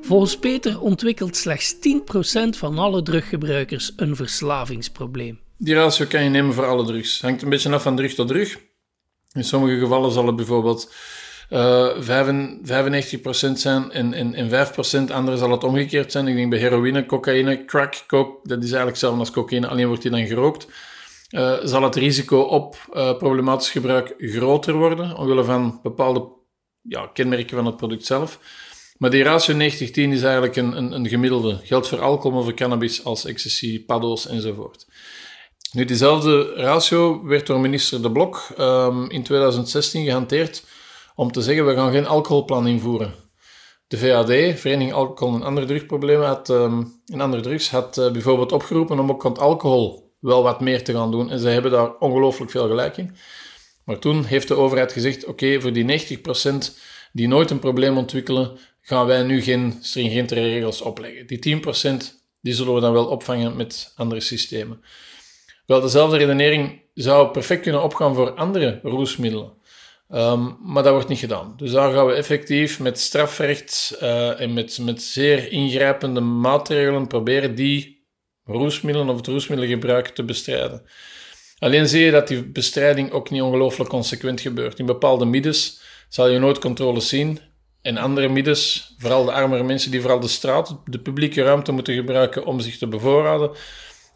[0.00, 1.78] Volgens Peter ontwikkelt slechts 10%
[2.48, 5.38] van alle druggebruikers een verslavingsprobleem.
[5.58, 7.20] Die ratio kan je nemen voor alle drugs.
[7.20, 8.58] Hangt een beetje af van drug tot drug.
[9.32, 10.94] In sommige gevallen zal het bijvoorbeeld
[11.48, 14.66] eh 95% zijn en, en, en
[15.08, 16.28] 5%, andere zal het omgekeerd zijn.
[16.28, 20.02] Ik denk bij heroïne, cocaïne, crack, coke, dat is eigenlijk hetzelfde als cocaïne, alleen wordt
[20.02, 20.66] die dan gerookt.
[21.30, 26.28] Eh, zal het risico op eh, problematisch gebruik groter worden, omwille van bepaalde
[26.82, 28.38] ja, kenmerken van het product zelf.
[28.98, 31.60] Maar die ratio 90-10 is eigenlijk een, een, een gemiddelde.
[31.62, 34.86] Geldt voor alcohol, maar voor cannabis als ecstasy, paddo's enzovoort.
[35.72, 40.64] Nu, diezelfde ratio werd door minister De Blok ehm, in 2016 gehanteerd
[41.16, 43.14] om te zeggen, we gaan geen alcoholplan invoeren.
[43.86, 48.98] De VAD, Vereniging Alcohol en Andere Drugsproblemen, had, en andere drugs, had eh, bijvoorbeeld opgeroepen
[48.98, 51.30] om ook rond alcohol wel wat meer te gaan doen.
[51.30, 53.16] En zij hebben daar ongelooflijk veel gelijk in.
[53.84, 56.22] Maar toen heeft de overheid gezegd, oké, voor die 90%
[57.12, 61.26] die nooit een probleem ontwikkelen, gaan wij nu geen stringentere regels opleggen.
[61.26, 64.80] Die 10% die zullen we dan wel opvangen met andere systemen.
[65.66, 69.52] Wel, dezelfde redenering zou perfect kunnen opgaan voor andere roesmiddelen.
[70.08, 71.54] Ehm, maar dat wordt niet gedaan.
[71.56, 77.54] Dus daar gaan we effectief met strafrecht eh, en met, met zeer ingrijpende maatregelen proberen
[77.54, 78.06] die
[78.44, 80.82] roesmiddelen of het roesmiddelengebruik te bestrijden.
[81.58, 84.78] Alleen zie je dat die bestrijding ook niet ongelooflijk consequent gebeurt.
[84.78, 87.40] In bepaalde middes zal je nooit controles zien.
[87.82, 91.94] En andere middes, vooral de armere mensen die vooral de straat, de publieke ruimte moeten
[91.94, 93.50] gebruiken om zich te bevoorraden,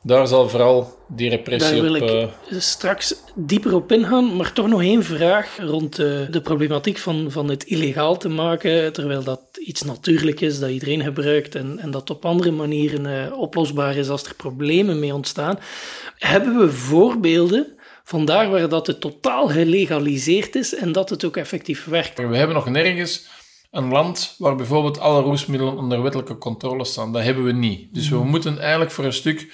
[0.03, 2.09] daar zal vooral die repressie Daar wil op...
[2.09, 6.99] ik eh, straks dieper op ingaan, maar toch nog één vraag rond de, de problematiek
[6.99, 11.79] van, van het illegaal te maken, terwijl dat iets natuurlijk is dat iedereen gebruikt en,
[11.79, 15.59] en dat op andere manieren eh, oplosbaar is als er problemen mee ontstaan.
[16.17, 21.37] Hebben we voorbeelden van daar waar dat het totaal gelegaliseerd is en dat het ook
[21.37, 22.19] effectief werkt?
[22.19, 23.29] We hebben nog nergens
[23.71, 27.13] een land waar bijvoorbeeld alle roesmiddelen onder wettelijke controle staan.
[27.13, 27.95] Dat hebben we niet.
[27.95, 29.53] Dus we moeten eigenlijk voor een stuk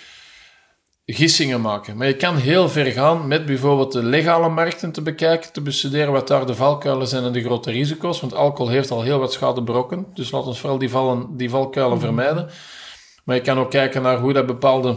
[1.06, 1.96] gissingen maken.
[1.96, 6.12] Maar je kan heel ver gaan met bijvoorbeeld de legale markten te bekijken, te bestuderen
[6.12, 8.20] wat daar de valkuilen zijn en de grote risico's.
[8.20, 10.06] Want alcohol heeft al heel wat schade berokken.
[10.14, 12.48] Dus laten we vooral die, vallen, die valkuilen vermijden.
[13.24, 14.96] Maar je kan ook kijken naar hoe dat bepaalde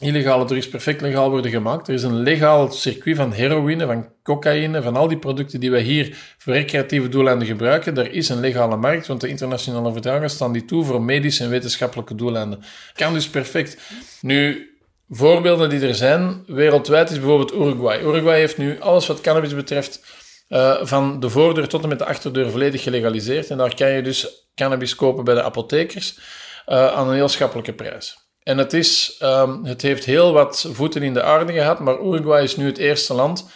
[0.00, 1.88] illegale drugs perfect legaal worden gemaakt.
[1.88, 5.82] Er is een legaal circuit van heroïne, van cocaïne, van al die producten die wij
[5.82, 7.96] hier voor recreatieve doeleinden gebruiken.
[7.96, 11.50] Er is een legale markt, want de internationale verdragen staan die toe voor medische en
[11.50, 12.62] wetenschappelijke doeleinden.
[12.94, 13.78] Kan dus perfect.
[14.20, 14.70] Nu,
[15.16, 18.00] voorbeelden die er zijn wereldwijd is bijvoorbeeld Uruguay.
[18.00, 20.04] Uruguay heeft nu alles wat cannabis betreft
[20.48, 23.50] uh, van de voordeur tot en met de achterdeur volledig gelegaliseerd.
[23.50, 26.18] En daar kan je dus cannabis kopen bij de apothekers
[26.66, 28.16] uh, aan een heel schappelijke prijs.
[28.42, 32.42] En het, is, um, het heeft heel wat voeten in de aarde gehad, maar Uruguay
[32.42, 33.50] is nu het eerste land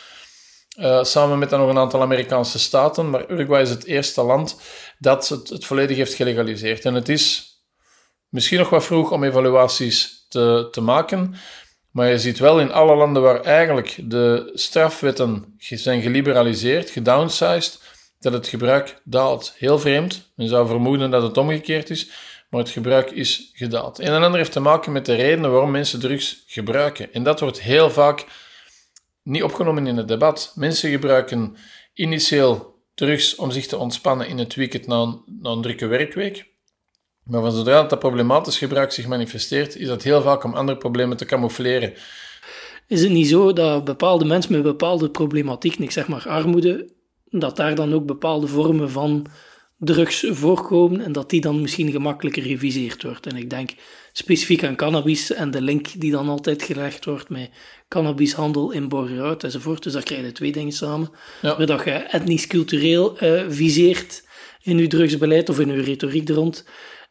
[0.80, 3.10] Uh, samen met dan nog een aantal Amerikaanse staten.
[3.10, 4.60] Maar Uruguay is het eerste land
[4.98, 6.84] dat het, het volledig heeft gelegaliseerd.
[6.84, 7.54] En het is
[8.28, 10.25] misschien nog wat vroeg om evaluaties
[10.70, 11.34] te, maken.
[11.90, 17.80] Maar je ziet wel in alle landen waar eigenlijk de strafwetten zijn geliberaliseerd, gedownsized,
[18.20, 19.54] dat het gebruik daalt.
[19.56, 20.30] Heel vreemd.
[20.34, 22.10] Men zou vermoeden dat het omgekeerd is,
[22.50, 23.98] maar het gebruik is gedaald.
[23.98, 27.12] En ander heeft te maken met de redenen waarom mensen drugs gebruiken.
[27.12, 28.24] En dat wordt heel vaak
[29.22, 30.52] niet opgenomen in het debat.
[30.54, 31.56] Mensen gebruiken
[31.94, 36.54] initieel drugs om zich te ontspannen in het weekend na een, na een drukke werkweek.
[37.26, 41.16] Maar van zodra dat, problematisch gebruik zich manifesteert, is dat heel vaak om andere problemen
[41.16, 41.92] te camoufleren.
[42.86, 46.88] Is het niet zo dat bepaalde mensen met bepaalde problematiek, ik zeg maar armoede,
[47.24, 49.26] dat daar dan ook bepaalde vormen van
[49.78, 53.26] drugs voorkomen en dat die dan misschien gemakkelijker geviseerd wordt?
[53.26, 53.70] En ik denk
[54.12, 57.50] specifiek aan cannabis en de link die dan altijd gelegd wordt met
[57.88, 59.82] cannabishandel in Borgerhout enzovoort.
[59.82, 61.10] Dus daar krijg je twee dingen samen.
[61.42, 61.56] Ja.
[61.56, 64.24] Waar dat je etnisch-cultureel uh, viseert
[64.62, 66.64] in je drugsbeleid of in je retoriek er rond.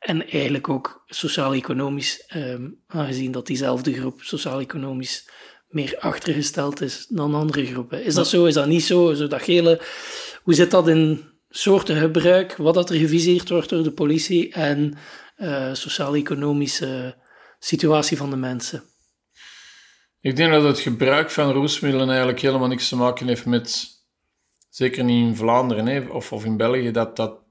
[0.06, 5.30] En eigenlijk ook sociaal-economisch, ehm, aangezien dat diezelfde groep sociaal-economisch
[5.68, 8.04] meer achtergesteld is dan andere groepen.
[8.04, 8.46] Is dat zo?
[8.46, 9.14] Is dat niet zo?
[9.14, 9.82] zo dat gele,
[10.44, 14.98] hoe zit dat in soorten gebruik, wat dat er geviseerd wordt door de politie en
[15.38, 17.16] uh, sociaal-economische
[17.60, 18.84] situatie van de mensen?
[20.22, 23.88] Ik denk dat het gebruik van roesmiddelen eigenlijk helemaal niks te maken heeft met,
[24.70, 27.45] zeker niet in Vlaanderen hè, of, of in België, dat, dat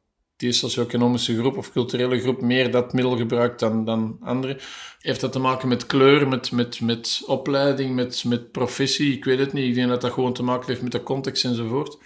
[0.44, 4.59] die socio-economische groep of culturele groep meer dat middel gebruikt dan, dan anderen.
[5.00, 9.12] Heeft dat te maken met kleur, met, met, met opleiding, met, met professie?
[9.12, 9.68] Ik weet het niet.
[9.68, 11.98] Ik denk dat dat gewoon te maken heeft met de context enzovoort.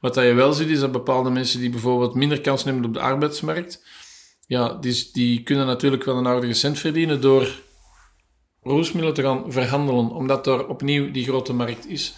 [0.00, 2.94] Wat dat je wel ziet, is dat bepaalde mensen die bijvoorbeeld minder kans nemen op
[2.94, 3.84] de arbeidsmarkt,
[4.46, 7.48] ja, die, die kunnen natuurlijk wel een aardige cent verdienen door
[8.62, 12.14] roesmiddelen te gaan verhandelen, omdat er opnieuw die grote markt is.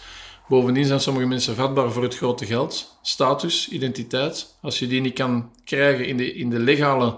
[0.47, 4.57] Bovendien zijn sommige mensen vatbaar voor het grote geld, status, identiteit.
[4.61, 7.17] Als je die niet kan krijgen in de, in de legale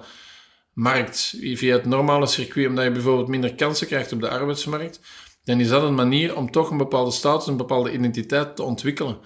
[0.73, 4.99] markt, via het normale circuit, omdat je bijvoorbeeld minder kansen krijgt op de arbeidsmarkt,
[5.43, 9.17] dan is dat een manier om toch een bepaalde status, een bepaalde identiteit te ontwikkelen.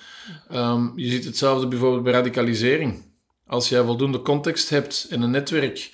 [0.49, 3.09] Ehm, je ziet hetzelfde bijvoorbeeld bij radicalisering.
[3.45, 5.91] Als jij voldoende context hebt en een netwerk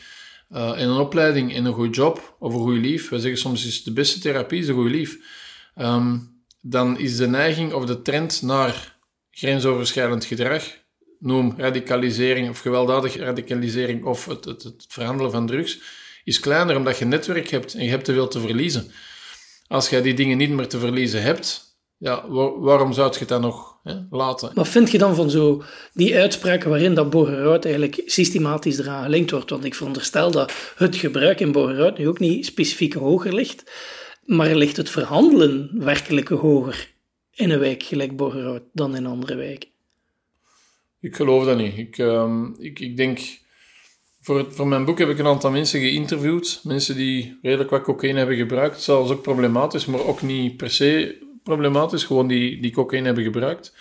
[0.52, 3.66] uh, en een opleiding en een goed job of een goed lief, wij zeggen soms
[3.66, 5.18] is de beste therapie is een goed lief.
[5.76, 6.37] Um,
[6.70, 8.98] dan is de neiging of de trend naar
[9.32, 10.64] grensoverschrijdend gedrag,
[11.20, 15.80] noem radicalisering of gewelddadige radicalisering of het, het, het, verhandelen van drugs,
[16.24, 18.92] is kleiner omdat je netwerk hebt en je hebt te veel te verliezen.
[19.68, 23.42] Als jij die dingen niet meer te verliezen hebt, ja, waarom zou je het dan
[23.42, 24.52] nog hè, laten?
[24.54, 29.32] Wat vind je dan van zo die uitspraken waarin dat Borgerhout eigenlijk systematisch eraan gelinkt
[29.32, 29.50] wordt?
[29.50, 33.72] Want ik veronderstel dat het gebruik in Borgerhout nu ook niet specifiek hoger ligt.
[34.28, 36.94] Maar ligt het verhandelen werkelijk hoger
[37.32, 39.70] in een wijk gelijk Borgerhout dan in andere wijken?
[41.00, 41.78] Ik geloof dat niet.
[41.78, 43.20] Ik, uh, ik, ik denk...
[44.22, 46.60] Voor, voor mijn boek heb ik een aantal mensen geïnterviewd.
[46.64, 48.82] Mensen die redelijk wat cocaïne hebben gebruikt.
[48.82, 52.04] Zelfs ook problematisch, maar ook niet per se problematisch.
[52.04, 53.76] Gewoon die, die cocaïne hebben gebruikt.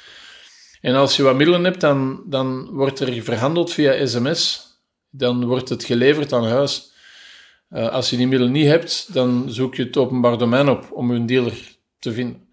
[0.80, 4.64] En als je wat middelen hebt, dan, dan wordt er verhandeld via sms.
[5.10, 6.94] Dan wordt het geleverd aan huis.
[7.76, 11.10] Uh, als je die middelen niet hebt, dan zoek je het openbaar domein op om
[11.10, 12.48] een dealer te vinden.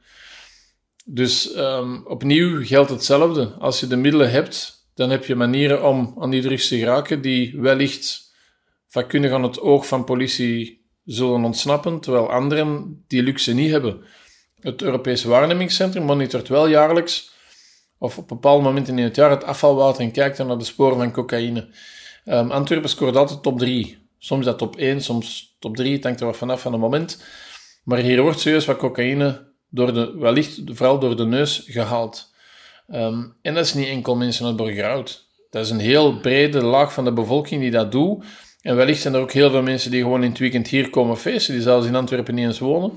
[1.05, 3.45] Dus um, opnieuw geldt hetzelfde.
[3.59, 7.21] Als je de middelen hebt, dan heb je manieren om aan die drugs te geraken
[7.21, 8.33] die wellicht
[8.87, 14.03] vakkundig aan het oog van politie zullen ontsnappen, terwijl anderen die luxe niet hebben.
[14.59, 17.31] Het Europese Waarnemingscentrum monitort wel jaarlijks,
[17.97, 20.97] of op bepaalde momenten in het jaar, het afvalwater en kijkt dan naar de sporen
[20.97, 21.67] van cocaïne.
[22.25, 26.19] Um, Antwerpen scoort altijd top 3 Soms dat top 1, soms top 3, het hangt
[26.19, 27.23] er wat vanaf van het moment.
[27.83, 32.33] Maar hier wordt serieus wat cocaïne door de, wellicht vooral door de neus gehaald.
[32.93, 35.27] Um, en dat is niet enkel mensen uit Burgerhout.
[35.49, 38.25] Dat is een heel brede laag van de bevolking die dat doet.
[38.61, 41.17] En wellicht zijn er ook heel veel mensen die gewoon in het weekend hier komen
[41.17, 42.91] feesten, die zelfs in Antwerpen niet eens wonen,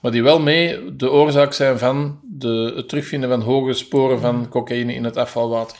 [0.00, 4.48] maar die wel mee de oorzaak zijn van de, het terugvinden van hoge sporen van
[4.48, 5.76] cocaïne in het afvalwater.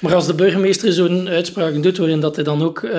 [0.00, 2.92] Maar als de burgemeester zo'n uitspraak doet, waarin dat hij dan ook, uh,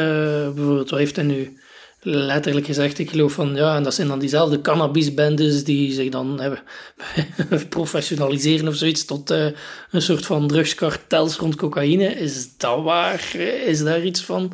[0.53, 1.57] bijvoorbeeld, wat heeft hij nu
[2.03, 6.39] letterlijk gezegd, ik geloof van, ja, en dat zijn dan diezelfde cannabisbendes die zich dan
[6.39, 6.59] hebben
[7.69, 9.45] professionaliseren of zoiets tot uh,
[9.91, 12.05] een soort van drugskartels rond cocaïne.
[12.05, 13.35] Is dat waar?
[13.65, 14.53] Is daar iets van?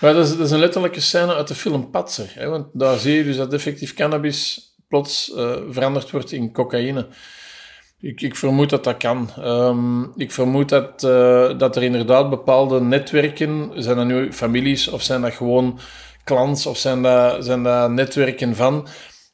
[0.00, 2.30] Dat, is, een letterlijke scène uit de film Patser.
[2.34, 7.06] Hè, want daar zie je dus dat effectief cannabis plots uh, veranderd wordt in cocaïne.
[8.02, 9.28] Ik, ik, vermoed dat dat kan.
[9.38, 15.02] Um, ik vermoed dat, uh, dat er inderdaad bepaalde netwerken, zijn dat nu families of
[15.02, 15.78] zijn dat gewoon
[16.24, 18.86] clans of zijn dat, zijn dat netwerken van,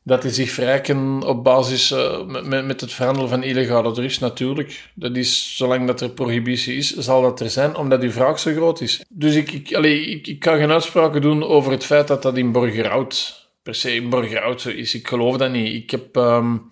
[0.03, 4.91] Dat die zich verrijken op basis uh, met, met het verhandelen van illegale drugs, natuurlijk.
[4.95, 8.53] Dat is, zolang dat er prohibitie is, zal dat er zijn, omdat die vraag zo
[8.53, 9.05] groot is.
[9.09, 12.37] Dus ik, ik, allee, ik, ik kan geen uitspraken doen over het feit dat dat
[12.37, 14.95] in Borgerhout, per se in Borgerhout zo is.
[14.95, 15.75] Ik geloof dat niet.
[15.75, 16.17] Ik heb...
[16.17, 16.71] Um,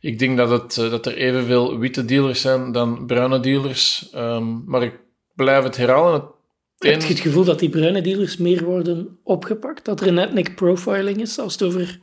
[0.00, 4.10] ik denk dat, het, dat er evenveel witte dealers zijn dan bruine dealers.
[4.14, 5.00] Um, maar ik
[5.34, 6.38] blijf het herhalen.
[6.78, 9.84] Heb je het gevoel dat die bruine dealers meer worden opgepakt?
[9.84, 12.00] Dat er een ethnic profiling is als het over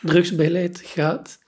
[0.00, 1.38] drugsbeleid gaat?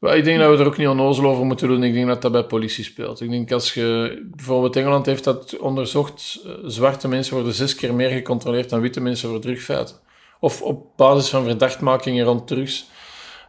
[0.00, 1.82] ik denk dat we er ook niet onnozel over moeten doen.
[1.82, 3.20] Ik denk dat dat bij politie speelt.
[3.20, 4.18] Ik denk als je...
[4.36, 6.40] Bijvoorbeeld Engeland heeft dat onderzocht.
[6.44, 9.96] Eh, zwarte mensen worden zes keer meer gecontroleerd dan witte mensen voor drugsfeiten.
[10.40, 12.86] Of op basis van verdachtmakingen rond drugs.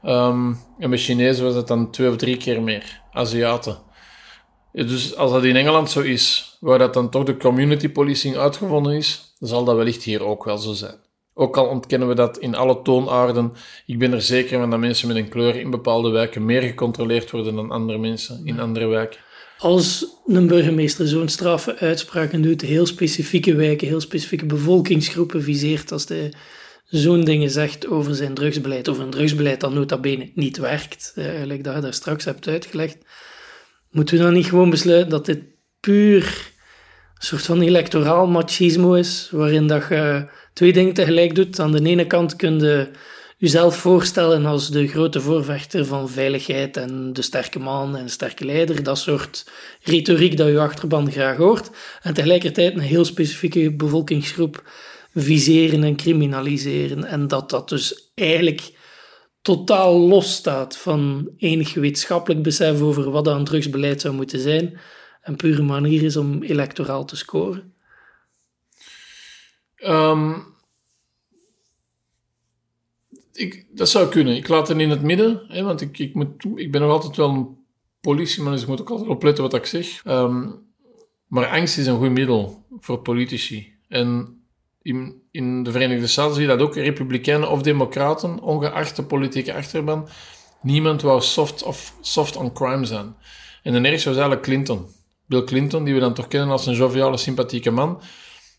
[0.06, 3.02] Um, en bij Chinezen was dat dan twee of drie keer meer.
[3.12, 3.78] Aziaten.
[4.72, 8.94] Dus als dat in Engeland zo is, waar dat dan toch de community policing uitgevonden
[8.94, 10.96] is, zal dat wellicht hier ook wel zo zijn.
[11.34, 13.54] Ook al ontkennen we dat in alle toonaarden,
[13.86, 17.32] ik ben er zeker van dat mensen met een kleur in bepaalde wijken meer gecontroleerd
[17.32, 19.20] worden dan andere mensen in andere wijken.
[19.58, 26.06] Als een burgemeester zo'n straffe uitspraken doet, heel specifieke wijken, heel specifieke bevolkingsgroepen viseert, als
[26.06, 26.30] de
[26.98, 31.28] zo'n dingen zegt over zijn drugsbeleid, over een drugsbeleid dat nota bene niet werkt, eh,
[31.28, 32.98] eigenlijk dat je daar straks hebt uitgelegd,
[33.96, 35.40] Moeten we dan niet gewoon besluiten dat dit
[35.80, 36.52] puur
[37.16, 41.60] een soort van electoraal machismo is, waarin dat je twee dingen tegelijk doet.
[41.60, 42.90] Aan de ene kant kun je
[43.38, 48.84] jezelf voorstellen als de grote voorvechter van veiligheid en de sterke man en sterke leider,
[48.84, 49.46] dat soort
[49.82, 51.70] retoriek dat je achterban graag hoort,
[52.02, 54.64] en tegelijkertijd een heel specifieke bevolkingsgroep
[55.16, 57.04] viseren en criminaliseren.
[57.04, 58.74] En dat dat dus eigenlijk
[59.42, 64.80] totaal los staat van enig wetenschappelijk besef over wat een drugsbeleid zou moeten zijn,
[65.22, 67.74] een pure manier is om electoraal te scoren?
[69.78, 70.54] Um,
[73.34, 74.36] ik, dat zou kunnen.
[74.36, 77.16] Ik laat het in het midden, hè, want ik, ik, moet, ik ben nog altijd
[77.16, 77.58] wel een
[78.02, 80.02] politieman, dus ik moet ook altijd opletten wat ik zeg.
[80.06, 80.64] Um,
[81.28, 83.74] maar angst is een goed middel voor politici.
[83.88, 84.40] En
[84.86, 89.54] in, in de Verenigde Staten zie je dat ook, republikeinen of democraten, ongeacht de politieke
[89.54, 90.08] achterban,
[90.62, 93.16] niemand wou soft, of soft on crime zijn.
[93.64, 94.88] En de ergste was eigenlijk Clinton.
[95.26, 97.94] Bill Clinton, die we dan toch kennen als een joviale, sympathieke man.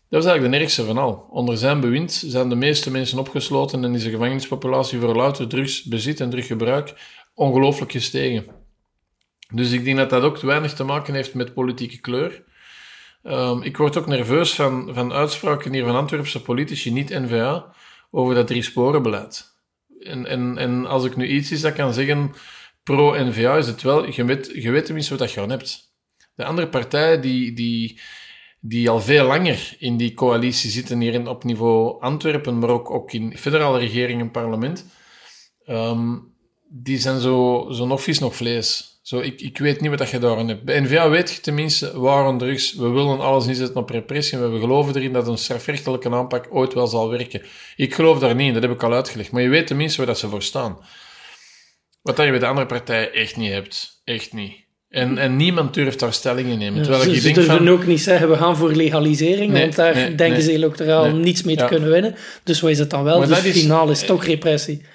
[0.09, 1.27] Dat was eigenlijk de ergste van al.
[1.29, 6.19] Onder zijn bewind zijn de meeste mensen opgesloten en is de gevangenispopulatie voor louter drugsbezit
[6.19, 6.93] en druggebruik
[7.33, 8.45] ongelooflijk gestegen.
[9.53, 12.43] Dus ik denk dat dat ook weinig te maken heeft met politieke kleur.
[13.23, 17.73] Um, ik word ook nerveus van, van uitspraken hier van Antwerpse politici, niet NVA,
[18.11, 19.55] over dat drie-sporenbeleid.
[19.99, 22.33] En, en, en als ik nu iets is dat kan zeggen
[22.83, 25.95] pro-NVA, is het wel, je weet, je tenminste wat je aan hebt.
[26.35, 27.99] De andere partijen die, die,
[28.59, 33.13] die al veel langer in die coalitie zitten, hier in, op niveau Antwerpen, maar ook,
[33.13, 34.85] in federale regering en parlement,
[35.65, 36.35] um,
[36.69, 38.96] die zijn zo, zo nog vis nog vlees.
[39.07, 40.63] Zo, ik, ik weet niet wat je daar aan hebt.
[40.63, 42.73] Bij N-VA weet je tenminste waarom drugs.
[42.73, 44.37] We willen alles inzetten op repressie.
[44.37, 47.41] We geloven erin dat een strafrechtelijke aanpak ooit wel zal werken.
[47.75, 49.31] Ik geloof daar niet in, dat heb ik al uitgelegd.
[49.31, 50.77] Maar je weet tenminste waar dat ze voor staan.
[52.01, 54.01] Wat je bij de andere partijen echt niet hebt.
[54.03, 54.53] Echt niet.
[54.89, 56.81] En, en niemand durft daar stelling in nemen.
[56.81, 59.61] Terwijl ze, ik ze denk durven van, ook niet zeggen, we gaan voor legalisering, Nee,
[59.61, 60.41] want daar nee, denken nee.
[60.41, 61.67] ze electoraal niets mee te Ja.
[61.69, 62.15] kunnen winnen.
[62.43, 63.17] Dus wat is het dan wel?
[63.17, 64.85] Maar De dat is- finale is toch repressie.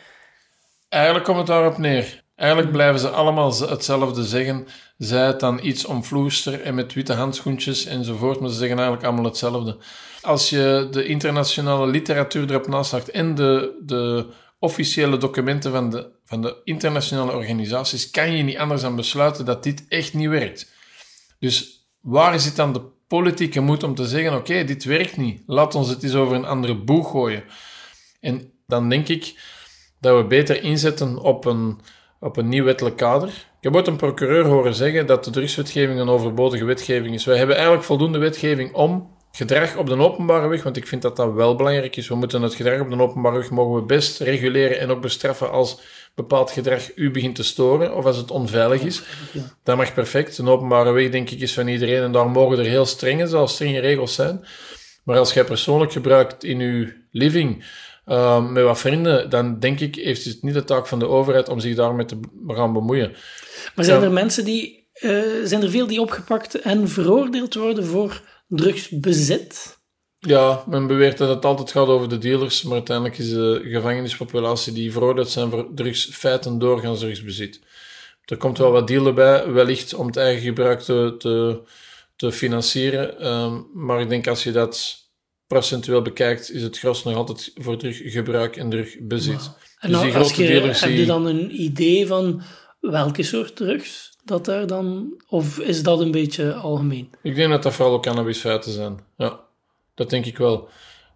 [0.89, 2.22] Eigenlijk komt het daarop neer.
[2.43, 4.67] Eigenlijk blijven ze allemaal hetzelfde zeggen.
[4.99, 9.25] Zij het dan iets omvloester en met witte handschoentjes enzovoort, maar ze zeggen eigenlijk allemaal
[9.25, 9.77] hetzelfde.
[10.23, 14.27] Als je de internationale literatuur erop naslaagt en de, de
[14.59, 19.63] officiële documenten van de, van de internationale organisaties, kan je niet anders dan besluiten dat
[19.63, 20.73] dit echt niet werkt.
[21.39, 25.75] Dus waar zit dan de politieke moed om te zeggen: oké, dit werkt niet, laat
[25.75, 27.45] ons het eens over een andere boeg gooien?
[28.21, 29.41] En dan denk ik
[30.01, 31.81] dat we beter inzetten op een,
[32.23, 33.29] op een nieuw wettelijk kader.
[33.29, 37.25] Ik heb ooit een procureur horen zeggen dat de drugswetgeving een overbodige wetgeving is.
[37.25, 41.17] Wij hebben eigenlijk voldoende wetgeving om gedrag op de openbare weg, want ik vind dat
[41.17, 42.09] dat wel belangrijk is.
[42.09, 45.51] We moeten het gedrag op de openbare weg mogen we best reguleren en ook bestraffen
[45.51, 45.81] als
[46.15, 49.03] bepaald gedrag u begint te storen of als het onveilig is.
[49.63, 50.39] Dat mag perfect.
[50.39, 53.55] Een openbare weg, denk ik, is van iedereen en daar mogen er heel strenge, zelfs
[53.55, 54.45] strenge regels zijn.
[55.05, 57.65] Maar als jij persoonlijk gebruikt in uw living
[58.07, 61.49] uh, met wat vrienden, dan denk ik, heeft het niet de taak van de overheid
[61.49, 63.15] om zich daarmee te gaan bemoeien.
[63.75, 68.21] Maar zijn er mensen die, eh, zijn er veel die opgepakt en veroordeeld worden voor
[68.49, 69.81] drugsbezit?
[70.19, 74.73] Ja, men beweert dat het altijd gaat over de dealers, maar uiteindelijk is de gevangenispopulatie
[74.73, 77.61] die veroordeeld zijn voor drugsfeiten doorgaans drugsbezit.
[78.25, 81.61] Er komt wel wat dealen bij, wellicht om het eigen gebruik te, te,
[82.17, 85.02] te financieren, ehm, maar ik denk als je dat
[85.53, 89.51] procentueel bekijkt, is het gros nog altijd voor druggebruik en drugbezit.
[89.79, 92.43] En Dus die als grote je, dealers heb je dan een idee van
[92.81, 95.15] welke soort drugs dat daar dan...
[95.29, 97.11] Of is dat een beetje algemeen?
[97.23, 98.99] Ik denk dat dat vooral ook cannabisfeiten zijn.
[99.17, 99.41] Ja,
[99.95, 100.69] dat denk ik wel.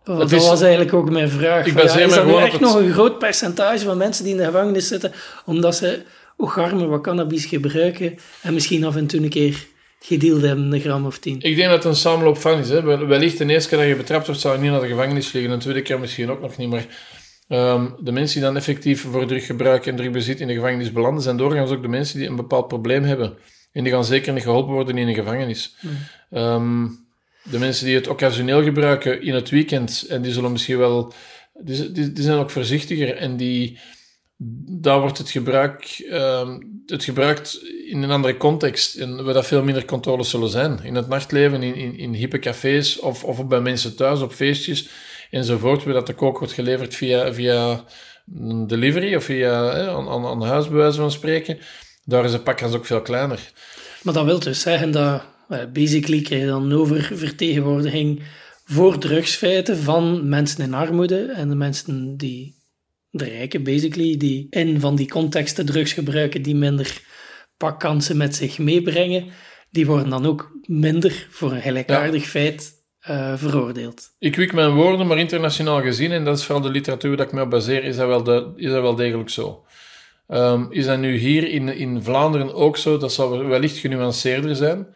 [0.04, 1.66] Dat, is- was eigenlijk ook mijn vraag.
[1.66, 4.32] Ik van, ja, is dat nu echt het- nog een groot percentage van mensen die
[4.32, 5.12] in de gevangenis zitten,
[5.44, 6.02] omdat ze
[6.36, 9.66] ogarmen wat cannabis gebruiken en misschien af en toe een keer
[10.06, 11.36] gedeeld hebben, een gram of tien?
[11.40, 12.68] Ik denk dat het een samenloop van is.
[12.68, 12.82] Hè.
[12.82, 15.26] Wel- Wellicht de eerste keer dat je betrapt wordt, zou je niet naar de gevangenis
[15.28, 15.50] vliegen.
[15.50, 16.68] En de tweede keer misschien ook nog niet.
[16.68, 16.86] Maar
[17.48, 21.36] ehm, de mensen die dan effectief voor druggebruik en drugbezit in de gevangenis belanden, zijn
[21.36, 23.34] doorgaans ook de mensen die een bepaald probleem hebben.
[23.72, 25.76] En die gaan zeker niet geholpen worden in een gevangenis.
[26.30, 26.86] Ehm,
[27.42, 31.12] de mensen die het occasioneel gebruiken in het weekend, en die zullen misschien wel...
[31.60, 33.78] Die, die, die zijn ook voorzichtiger en die...
[34.68, 39.62] Daar wordt het gebruik, ehm, het gebruikt in een andere context en waar dat veel
[39.62, 40.80] minder controles zullen zijn.
[40.82, 44.88] In het nachtleven, in, in, in hippe cafés of, of bij mensen thuis op feestjes
[45.30, 47.84] enzovoort, waar dat de kook wordt geleverd via, via
[48.66, 51.58] delivery of via aan, aan, huis, van spreken.
[52.04, 53.52] Daar is de pakkans ook veel kleiner.
[54.02, 58.22] Maar dat wil dus zeggen dat, eh, basically krijg je dan oververtegenwoordiging
[58.64, 62.55] voor drugsfeiten van mensen in armoede en de mensen die,
[63.18, 67.00] de rijken basically, die in van die contexten drugs gebruiken die minder
[67.56, 69.24] pakkansen met zich meebrengen,
[69.70, 74.14] die worden dan ook minder voor een gelijkaardig feit eh, veroordeeld.
[74.18, 77.32] Ik wik mijn woorden, maar internationaal gezien, en dat is vooral de literatuur dat ik
[77.32, 79.64] me op baseer, is dat wel, de, is dat wel degelijk zo.
[80.28, 82.98] Ehm, is dat nu hier in, in Vlaanderen ook zo?
[82.98, 84.86] Dat zal wellicht genuanceerder zijn.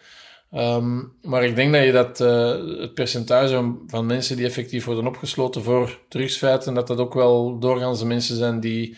[0.51, 5.07] Ehm, maar ik denk dat je dat eh, het percentage van- mensen die effectief worden
[5.07, 8.97] opgesloten voor drugsfeiten, dat dat ook wel doorgaans de mensen zijn die,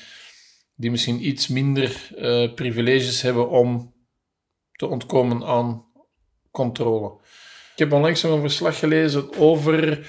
[0.74, 3.94] die misschien iets minder eh, privileges hebben om
[4.72, 5.84] te ontkomen aan
[6.50, 7.12] controle.
[7.72, 10.07] Ik heb onlangs nog een verslag gelezen over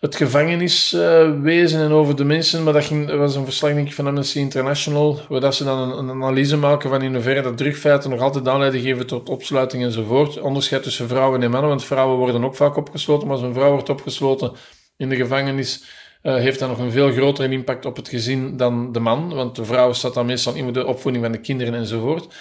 [0.00, 5.20] het gevangeniswezen en over de mensen, maar dat, ging, was een verslag van Amnesty International,
[5.28, 8.48] waar dat ze dan een, een analyse maken van in hoeverre dat drugfeiten nog altijd
[8.48, 10.40] aanleiding geven tot opsluiting enzovoort.
[10.40, 13.72] Onderscheid tussen vrouwen en mannen, want vrouwen worden ook vaak opgesloten, maar als een vrouw
[13.72, 14.52] wordt opgesloten
[14.96, 15.84] in de gevangenis,
[16.22, 19.56] eh, heeft dat nog een veel grotere impact op het gezin dan de man, want
[19.56, 22.34] de vrouw staat dan meestal in de opvoeding van de kinderen enzovoort.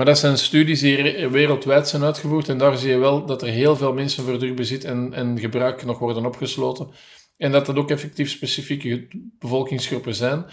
[0.00, 3.42] Maar dat zijn studies die re- wereldwijd zijn uitgevoerd en daar zie je wel dat
[3.42, 6.90] er heel veel mensen voor drugbezit en, en gebruik nog worden opgesloten.
[7.36, 9.06] En dat dat ook effectief specifieke
[9.38, 10.44] bevolkingsgroepen zijn.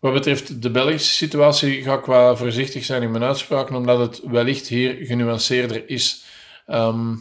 [0.00, 4.20] Wat betreft de Belgische situatie ga ik qua voorzichtig zijn in mijn uitspraken, omdat het
[4.24, 6.24] wellicht hier genuanceerder is.
[6.66, 7.14] Ehm,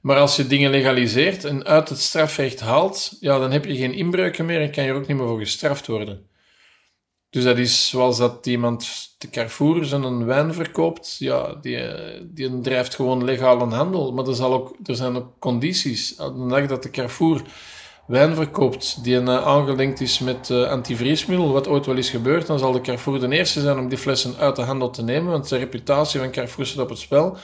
[0.00, 3.94] maar als je dingen legaliseert en uit het strafrecht haalt, ja, dan heb je geen
[3.94, 6.32] inbreuken meer en kan je er ook niet meer voor gestraft worden.
[7.34, 8.86] Dus dat is zoals dat iemand
[9.18, 11.16] te Carrefour zijn wijn verkoopt.
[11.18, 11.78] Ja, die,
[12.22, 14.12] die drijft gewoon legaal een handel.
[14.12, 16.16] Maar er, zal ook, er zijn ook condities.
[16.16, 17.42] Op de dag dat de Carrefour
[18.06, 22.58] wijn verkoopt die eh, aangelinkt is met eh, antivriesmiddel, wat ooit wel is gebeurd, dan
[22.58, 25.48] zal de Carrefour de eerste zijn om die flessen uit de handel te nemen, want
[25.48, 27.36] de reputatie van Carrefour staat op het spel.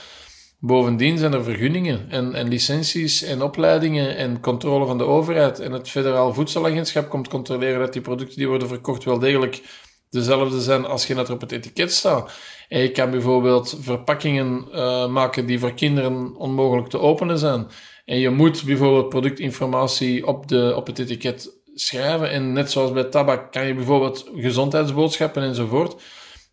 [0.62, 5.58] Bovendien zijn er vergunningen en, en licenties en opleidingen en controle van de overheid.
[5.58, 9.62] En het federaal voedselagentschap komt controleren dat die producten die worden verkocht wel degelijk
[10.10, 12.32] dezelfde zijn als je dat er op het etiket staat.
[12.68, 17.66] En je kan bijvoorbeeld verpakkingen eh, maken die voor kinderen onmogelijk te openen zijn.
[18.04, 22.30] En je moet bijvoorbeeld productinformatie op, de, op het etiket schrijven.
[22.30, 26.02] En net zoals bij tabak kan je bijvoorbeeld gezondheidsboodschappen enzovoort.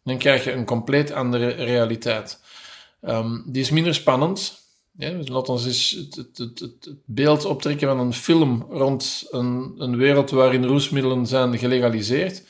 [0.03, 2.39] Dan krijg je een compleet andere realiteit.
[3.01, 4.65] Ehm, die is minder spannend.
[4.97, 10.29] Ja, dus het, het, het- het beeld optrekken van een film rond een, een wereld
[10.29, 12.43] waarin roesmiddelen zijn gelegaliseerd.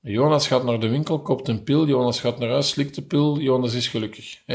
[0.00, 1.86] Jonas gaat naar de winkel, koopt een pil.
[1.86, 3.38] Jonas gaat naar huis, slikt de pil.
[3.40, 4.38] Jonas is gelukkig.
[4.46, 4.54] Hè?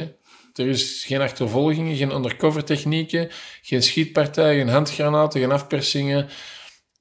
[0.54, 3.30] Er is geen achtervolgingen, geen undercover technieken,
[3.62, 6.30] geen schietpartijen, geen handgranaten, geen afpersingen.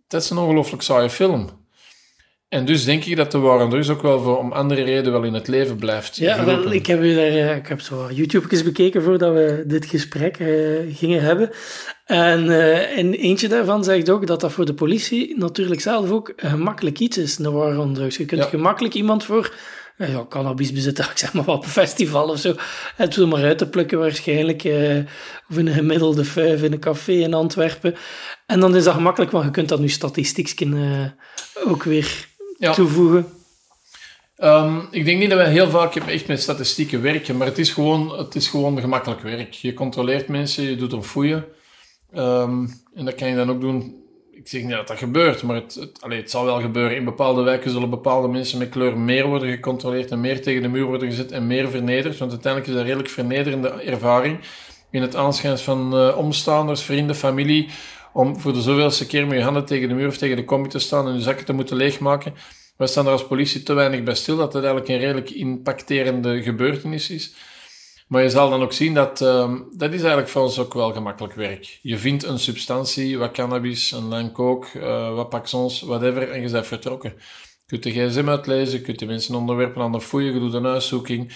[0.08, 1.65] Dat is een ongelooflijk saaie film.
[2.56, 5.12] En dus denk ik dat de war on drugs ook wel voor om andere redenen
[5.12, 6.16] wel in het leven blijft.
[6.16, 6.64] Ja, geroepen.
[6.64, 9.86] wel, ik heb, u daar, eh, ik heb zo wat YouTube's bekeken voordat we dit
[9.86, 10.48] gesprek eh,
[10.90, 11.50] gingen hebben.
[12.04, 16.32] En eh, in eentje daarvan zegt ook dat dat voor de politie natuurlijk zelf ook
[16.36, 18.16] een gemakkelijk iets is, een war on drugs.
[18.16, 18.48] Je kunt Ja.
[18.48, 19.52] gemakkelijk iemand voor
[19.96, 22.54] eh, ja, cannabis bezitten, ik zeg maar wat, op een festival of zo,
[22.96, 24.98] het zo maar uit te plukken waarschijnlijk, eh,
[25.50, 27.94] of in een gemiddelde vijf in een café in Antwerpen.
[28.46, 31.04] En dan is dat gemakkelijk, want je kunt dat nu statistiek eh,
[31.66, 32.28] ook weer
[32.58, 32.72] Ja.
[32.72, 33.26] toevoegen.
[34.36, 37.70] Ehm, ik denk niet dat wij heel vaak echt met statistieken werken, maar het is
[37.70, 39.52] gewoon, het is gewoon gemakkelijk werk.
[39.52, 41.44] Je controleert mensen, je doet een foeien.
[42.12, 44.04] Ehm, en dat kan je dan ook doen.
[44.32, 46.96] Ik zeg niet dat dat gebeurt, maar het, het, allee, het zal wel gebeuren.
[46.96, 50.68] In bepaalde wijken zullen bepaalde mensen met kleur meer worden gecontroleerd en meer tegen de
[50.68, 52.18] muur worden gezet en meer vernederd.
[52.18, 54.38] Want uiteindelijk is dat een redelijk vernederende ervaring.
[54.90, 57.68] in het aanschijn van uh, omstaanders, vrienden, familie,
[58.16, 60.68] om voor de zoveelste keer met je handen tegen de muur of tegen de combi
[60.68, 62.34] te staan en je zakken te moeten leegmaken.
[62.76, 66.42] Wij staan er als politie te weinig bij stil dat het eigenlijk een redelijk impacterende
[66.42, 67.34] gebeurtenis is.
[68.08, 70.92] Maar je zal dan ook zien dat uh, dat is eigenlijk voor ons ook wel
[70.92, 71.78] gemakkelijk werk.
[71.82, 76.66] Je vindt een substantie, wat cannabis, een coke, uh, wat paxons, whatever, en je bent
[76.66, 77.14] vertrokken.
[77.16, 80.54] Je kunt de gsm uitlezen, je kunt de mensen onderwerpen aan de fouille, je doet
[80.54, 81.32] een uitzoeking.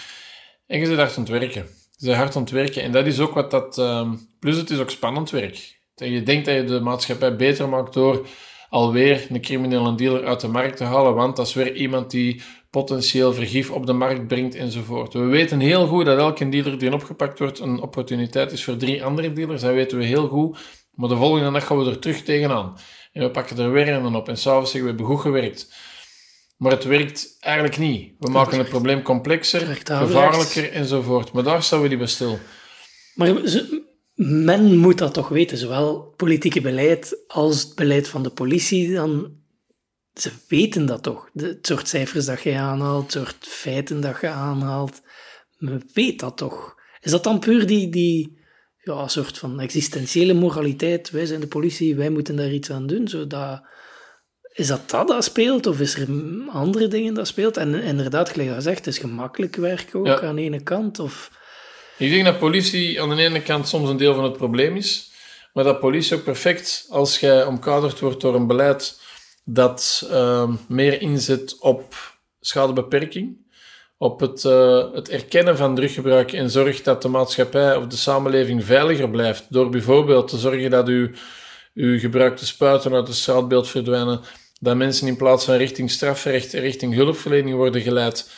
[0.67, 1.67] En je bent hard aan het werken.
[1.97, 2.83] Je bent hard aan het werken.
[2.83, 3.79] En dat is ook wat dat...
[3.79, 5.80] Uh, plus het is ook spannend werk.
[6.01, 8.27] En je denkt dat je de maatschappij beter maakt door
[8.69, 12.43] alweer een criminele dealer uit de markt te halen, want dat is weer iemand die
[12.71, 15.13] potentieel vergif op de markt brengt enzovoort.
[15.13, 19.05] We weten heel goed dat elke dealer die opgepakt wordt een opportuniteit is voor drie
[19.05, 19.63] andere dealers.
[19.63, 20.59] Dat weten we heel goed.
[20.95, 22.77] Maar de volgende dag gaan we er terug tegenaan.
[23.13, 24.29] En we pakken er weer een op.
[24.29, 25.75] En s'avonds zeggen we, hebben goed gewerkt.
[26.57, 28.13] Maar het werkt eigenlijk niet.
[28.19, 31.33] We maken het probleem complexer, gevaarlijker enzovoort.
[31.33, 32.39] Maar daar staan we die bij stil.
[33.15, 33.29] Maar
[34.21, 38.93] men moet dat toch weten, zowel politieke beleid als het beleid van de politie.
[38.93, 39.37] Dan,
[40.15, 41.31] ze weten dat toch.
[41.35, 45.01] het soort cijfers dat je aanhaalt, het soort feiten dat je aanhaalt.
[45.59, 46.75] Men weet dat toch.
[47.01, 48.39] Is dat dan puur die, die
[48.77, 51.11] ja, soort van existentiële moraliteit?
[51.11, 53.09] Wij zijn de politie, wij moeten daar iets aan doen.
[53.09, 53.63] Zodat,
[54.53, 55.67] is dat dat dat speelt?
[55.67, 56.09] Of is er
[56.49, 57.57] andere dingen dat speelt?
[57.57, 60.99] En inderdaad, gelijk je zegt, het is gemakkelijk werk ook aan de ene kant.
[60.99, 61.39] Of
[62.01, 65.11] ik denk dat politie aan de ene kant soms een deel van het probleem is,
[65.53, 69.01] maar dat politie ook perfect, als jij omkaderd wordt door een beleid
[69.45, 71.95] dat uh, meer inzet op
[72.41, 73.37] schadebeperking,
[73.99, 78.65] op het, uh, het erkennen van druggebruik en zorgt dat de maatschappij of de samenleving
[78.65, 81.15] veiliger blijft, door bijvoorbeeld te zorgen dat u,
[81.75, 84.21] uw gebruikte spuiten uit het straatbeeld verdwijnen,
[84.61, 88.31] dat mensen in plaats van richting strafrecht richting hulpverlening worden geleid,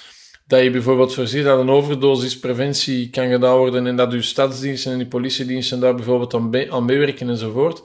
[0.52, 4.98] dat je bijvoorbeeld voorziet dat een overdosispreventie kan gedaan worden en dat je stadsdiensten en
[4.98, 7.82] je politiediensten daar bijvoorbeeld aan, aan meewerken enzovoort,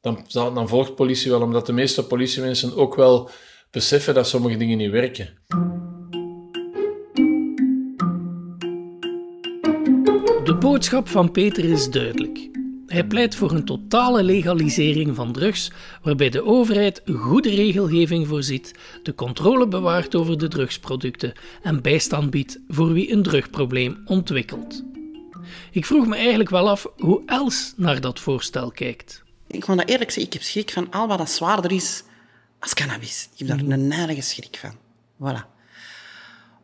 [0.00, 3.30] dan, dan volgt politie wel, omdat de meeste politiemensen ook wel
[3.70, 5.38] beseffen dat sommige dingen niet werken.
[10.44, 12.55] De boodschap van Peter is duidelijk.
[12.96, 15.70] Hij pleit voor een totale legalisering van drugs,
[16.02, 21.32] waarbij de overheid goede regelgeving voorziet, de controle bewaart over de drugsproducten
[21.62, 24.84] en bijstand biedt voor wie een drugprobleem ontwikkelt.
[25.70, 29.22] Ik vroeg me eigenlijk wel af hoe Els naar dat voorstel kijkt.
[29.46, 32.02] Ik moet dat eerlijk zeggen, ik heb schrik van al wat dat zwaarder is
[32.58, 33.28] als cannabis.
[33.36, 34.74] Ik heb daar een nergens schrik van.
[35.22, 35.44] Voilà.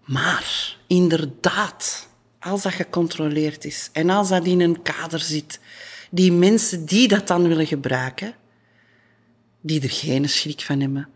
[0.05, 2.09] Maar inderdaad,
[2.41, 5.61] als dat gecontroleerd is en als dat in een kader zit
[6.15, 8.35] die mensen die dat dan willen gebruiken,
[9.61, 11.09] die er geen schrik van hebben,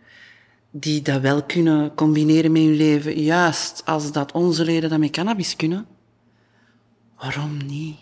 [0.70, 5.10] die dat wel kunnen combineren met hun leven, juist als dat onze leden dat met
[5.10, 5.86] cannabis kunnen,
[7.18, 7.96] waarom niet?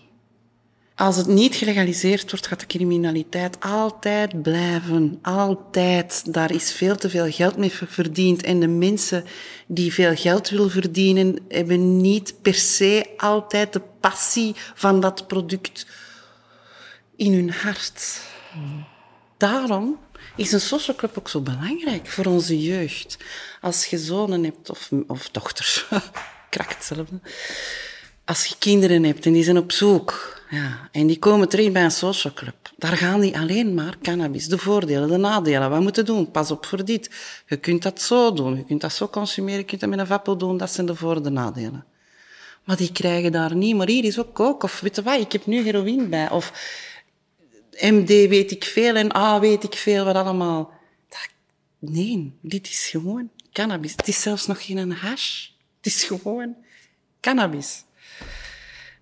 [0.96, 5.18] Als het niet gelegaliseerd wordt, gaat de criminaliteit altijd blijven.
[5.22, 6.34] Altijd.
[6.34, 8.42] Daar is veel te veel geld mee verdiend.
[8.42, 9.24] En de mensen
[9.66, 15.86] die veel geld willen verdienen, hebben niet per se altijd de passie van dat product
[17.16, 18.20] in hun hart.
[19.36, 19.98] Daarom
[20.36, 23.16] is een social club ook zo belangrijk voor onze jeugd.
[23.60, 25.86] Als je zonen hebt of, of dochters,
[26.50, 27.20] krak hetzelfde.
[28.24, 31.84] Als je kinderen hebt en die zijn op zoek, ja, en die komen terecht bij
[31.84, 34.46] een social club, daar gaan die alleen maar cannabis.
[34.46, 37.10] De voordelen, de nadelen, wat moeten doen, pas op voor dit.
[37.46, 40.06] Je kunt dat zo doen, je kunt dat zo consumeren, je kunt dat met een
[40.06, 41.84] vappel doen, dat zijn de voor- de nadelen.
[42.64, 45.32] Maar die krijgen daar niet, maar hier is ook kook, of weet je wat, ik
[45.32, 46.52] heb nu heroïne bij, of
[47.80, 50.72] MD weet ik veel en A weet ik veel, wat allemaal.
[51.78, 53.92] nee, dit is gewoon cannabis.
[53.96, 55.48] Het is zelfs nog geen hash.
[55.76, 56.54] Het is gewoon
[57.20, 57.84] cannabis.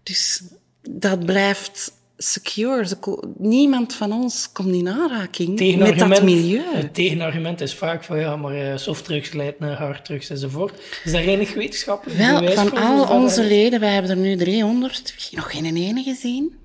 [0.02, 0.42] Dus
[0.80, 2.98] dat blijft secure.
[3.36, 6.74] Niemand van ons komt in aanraking met dat milieu.
[6.74, 10.80] Het tegenargument is vaak van ja, maar eh, softdrugs leidt naar harddrugs enzovoort.
[11.04, 12.78] Is daar enig wetenschappelijk Wel, bewijs van voor?
[12.78, 16.60] al onze leden, wij hebben er nu 300, nog geen ene gezien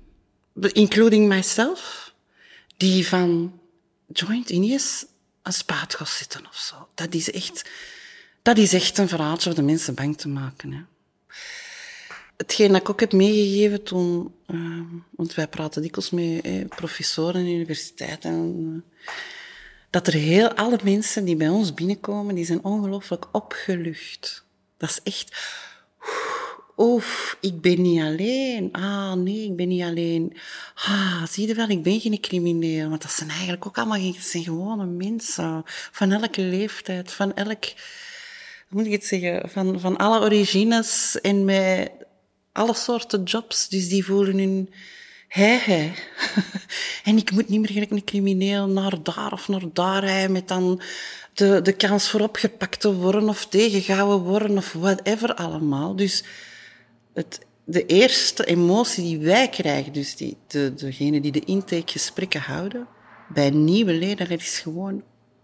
[0.60, 2.12] including myself,
[2.76, 3.60] die van
[4.06, 5.06] joint Indies
[5.42, 6.88] een spaat zitten of zo.
[6.94, 7.70] Dat is echt,
[8.42, 10.72] dat is echt een verhaaltje om de mensen bang te maken.
[10.72, 10.80] Hè.
[12.36, 14.80] Hetgeen dat ik ook heb meegegeven toen, uh,
[15.10, 19.10] want wij praten dikwijls met eh, professoren in universiteiten, uh,
[19.90, 24.44] dat er heel, alle mensen die bij ons binnenkomen, die zijn ongelooflijk opgelucht.
[24.76, 25.36] Dat is echt,
[26.78, 28.68] Oef, ik ben niet alleen.
[28.72, 30.36] Ah, nee, ik ben niet alleen.
[30.74, 32.88] Ah, zie je wel, ik ben geen crimineel.
[32.88, 35.62] Want dat zijn eigenlijk ook allemaal geen, zijn gewone mensen.
[35.92, 37.64] Van elke leeftijd, van elk...
[38.68, 39.50] Hoe moet ik het zeggen?
[39.50, 41.90] Van, van alle origines en met
[42.52, 43.68] alle soorten jobs.
[43.68, 44.70] Dus die voelen hun
[45.28, 45.94] hij, hij.
[47.04, 50.48] en ik moet niet meer gelijk een crimineel naar daar of naar daar rijden met
[50.48, 50.80] dan
[51.34, 55.96] de, de kans voor opgepakt te worden of tegengehouden worden of whatever allemaal.
[55.96, 56.24] Dus
[57.18, 62.86] het, de eerste emotie die wij krijgen, dus die, de, degene die de intakegesprekken houden,
[63.28, 65.02] bij nieuwe leden, dat is gewoon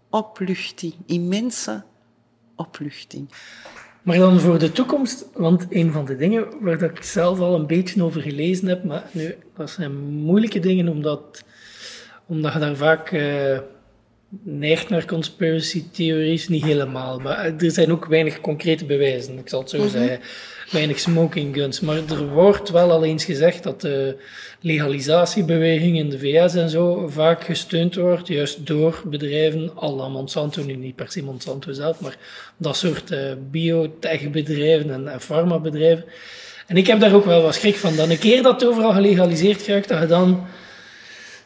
[0.09, 1.83] opluchting, immense
[2.55, 3.29] opluchting.
[4.01, 7.67] Maar dan voor de toekomst, want een van de dingen waar ik zelf al een
[7.67, 11.43] beetje over gelezen heb, maar nu, dat zijn moeilijke dingen omdat,
[12.25, 13.59] omdat je daar vaak uh,
[14.43, 19.59] neigt naar conspiracy theories, niet helemaal, maar er zijn ook weinig concrete bewijzen, ik zal
[19.59, 19.89] het zo mhm.
[19.89, 20.19] zeggen
[20.71, 21.79] weinig smoking guns.
[21.79, 24.17] Maar er wordt wel al eens gezegd dat de
[24.61, 30.63] legalisatiebeweging in de VS en zo vaak gesteund wordt, juist door bedrijven, al la Monsanto,
[30.63, 32.17] nu niet per se Monsanto zelf, maar
[32.57, 33.19] dat soort uh,
[33.51, 36.05] biotech-bedrijven en, en farmabedrijven.
[36.67, 37.95] En ik heb daar ook wel wat schrik van.
[37.95, 40.47] Dan een keer dat overal gelegaliseerd raakt, dat je dan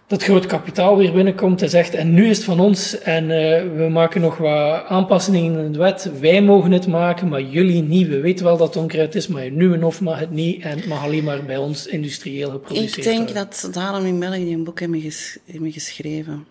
[0.09, 3.77] dat groot kapitaal weer binnenkomt en zegt, en nu is het van ons en uh,
[3.77, 6.19] we maken nog wat aanpassingen in de wet.
[6.19, 8.07] Wij mogen het maken, maar jullie niet.
[8.07, 10.77] We weten wel dat het onkruid is, maar nu en of mag het niet en
[10.77, 14.53] het mag alleen maar bij ons industrieel geproduceerd Ik denk dat ze daarom in België
[14.53, 16.45] een boek hebben, ges hebben geschreven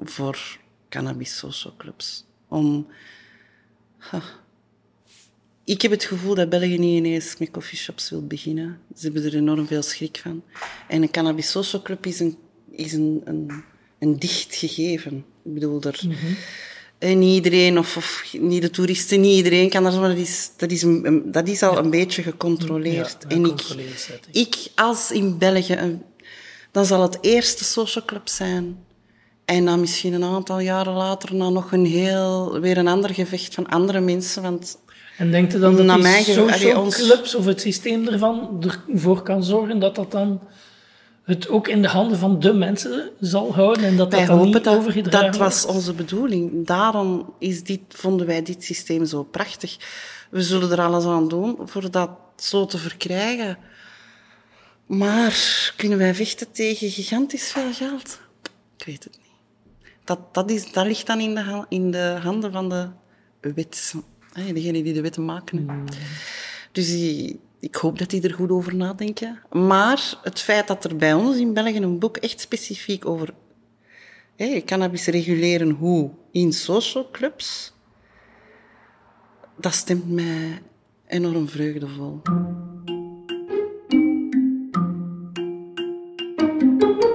[0.00, 2.24] voor cannabis social clubs.
[2.48, 2.86] Om...
[5.64, 8.78] Ik heb het gevoel dat België niet ineens met coffeeshops wil beginnen.
[8.96, 10.42] Ze hebben er enorm veel schrik van.
[10.88, 12.36] En een cannabis social club is een
[12.76, 13.50] is een, een,
[13.98, 15.24] een dicht gegeven.
[15.44, 16.14] Ik bedoel, er, mm
[17.08, 20.70] niet iedereen, of, of, niet de toeristen, niet iedereen kan daar zo, dat is, dat
[20.70, 23.16] is, een, dat is al een beetje gecontroleerd.
[23.28, 23.62] Ja, en ik,
[24.30, 25.98] ik, als in België,
[26.70, 28.84] dan zal het eerste social club zijn.
[29.44, 33.54] En dan misschien een aantal jaren later dan nog een heel, weer een ander gevecht
[33.54, 34.42] van andere mensen.
[34.42, 34.78] Want
[35.18, 39.78] en denkt u dan dat die social clubs of het systeem ervan ervoor kan zorgen
[39.78, 40.40] dat dat dan
[41.22, 44.64] het ook in de handen van de mensen zal houden en dat dat dan niet
[44.64, 46.66] dat, overgedragen Dat was onze bedoeling.
[46.66, 49.76] Daarom is dit, vonden wij dit systeem zo prachtig.
[50.30, 53.58] We zullen er alles aan doen voor dat zo te verkrijgen.
[54.86, 58.20] Maar kunnen wij vechten tegen gigantisch veel geld?
[58.76, 59.30] Ik weet het niet.
[60.04, 62.88] Dat, dat, is, dat ligt dan in de, in de handen van de
[63.40, 63.94] wet.
[64.34, 65.64] Degene die de wetten maken.
[65.64, 65.84] Mm.
[66.72, 69.38] Dus die, ik hoop dat die er goed over nadenken.
[69.50, 73.34] Maar het feit dat er bij ons in België een boek echt specifiek over
[74.64, 77.72] cannabis reguleren hoe in social clubs,
[79.56, 80.62] dat stemt mij
[81.06, 82.20] enorm vreugdevol.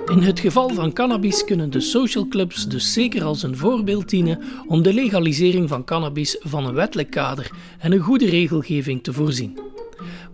[0.06, 4.44] In het geval van cannabis kunnen de social clubs dus zeker als een voorbeeld dienen
[4.68, 9.67] om de legalisering van cannabis van een wettelijk kader en een goede regelgeving te voorzien.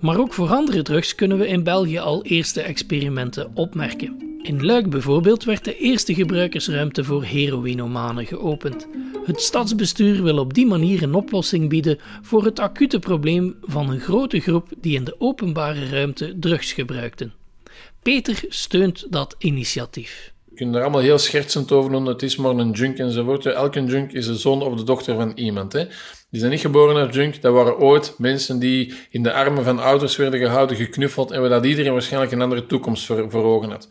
[0.03, 4.37] Maar ook voor andere drugs kunnen we in België al eerste experimenten opmerken.
[4.41, 8.87] In Luik bijvoorbeeld werd de eerste gebruikersruimte voor heroïnomanen geopend.
[9.25, 13.99] Het stadsbestuur wil op die manier een oplossing bieden voor het acute probleem van een
[13.99, 17.33] grote groep die in de openbare ruimte drugs gebruikten.
[18.01, 20.33] Peter steunt dat initiatief.
[20.49, 23.45] Je kunt er allemaal heel schertsend over doen, het is maar een junk enzovoort.
[23.45, 25.73] Elke junk is de zoon of de dochter van iemand.
[25.73, 25.85] Hè?
[26.33, 27.41] Die zijn niet geboren als junk.
[27.41, 31.49] Dat waren ooit mensen die in de armen van ouders werden gehouden, geknuffeld en waar
[31.49, 33.89] dat iedereen waarschijnlijk een andere toekomst voor, ogen had.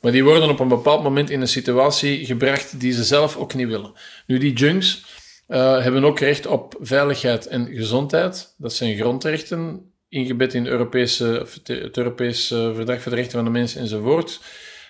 [0.00, 3.54] Maar die worden op een bepaald moment in een situatie gebracht die ze zelf ook
[3.54, 3.92] niet willen.
[4.26, 5.04] Nu, die junks
[5.48, 8.54] uh, hebben ook recht op veiligheid en gezondheid.
[8.58, 13.50] Dat zijn grondrechten, ingebed in Europese, het Europees uh, Verdrag voor de Rechten van de
[13.58, 14.40] Mens enzovoort.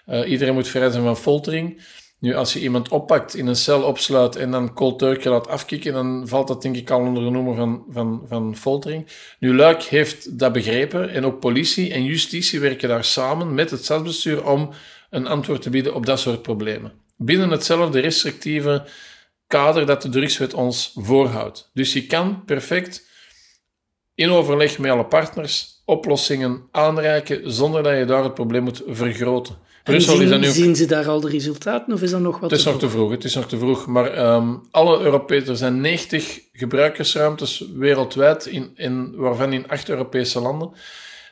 [0.07, 1.83] Uh, iedereen moet vrij zijn van foltering.
[2.21, 5.93] Nu, als je iemand oppakt, in een cel opsluit en dan cold turkey laat afkicken,
[5.93, 9.07] dan valt dat denk ik al onder de noemer van, van, van foltering.
[9.39, 13.85] Nu, Luik heeft dat begrepen en ook politie en justitie werken daar samen met het
[13.85, 14.71] stadsbestuur om
[15.11, 16.93] een antwoord te bieden op dat soort problemen.
[17.17, 18.85] Binnen hetzelfde restrictieve
[19.47, 21.71] kader dat de drugswet ons voorhoudt.
[21.75, 23.09] Dus je kan perfect
[24.15, 29.57] in overleg met alle partners oplossingen aanreiken zonder dat je daar het probleem moet vergroten.
[29.83, 30.63] Brussel zien, is nu...
[30.63, 32.89] zien ze daar al de resultaten of is dat nog wat Het is nog te
[32.89, 33.87] vroeg, het is nog te vroeg.
[33.87, 40.41] Maar um, alle Europese, er zijn 90 gebruikersruimtes wereldwijd, in, in, waarvan in acht Europese
[40.41, 40.73] landen.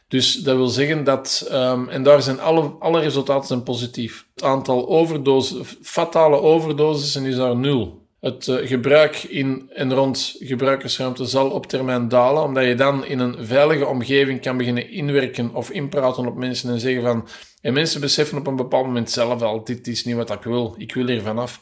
[0.08, 4.26] Dus dat wil zeggen dat, um, en daar zijn alle, alle resultaten zijn positief.
[4.34, 8.06] Het aantal overdoses, fatale overdoses is daar nul.
[8.20, 13.18] Het uh, gebruik in en rond gebruikersruimte zal op termijn dalen, omdat je dan in
[13.18, 17.28] een veilige omgeving kan beginnen inwerken of inpraten op mensen en zeggen van
[17.60, 20.74] en mensen beseffen op een bepaald moment zelf al, dit is niet wat ik wil,
[20.78, 21.60] ik wil hier vanaf.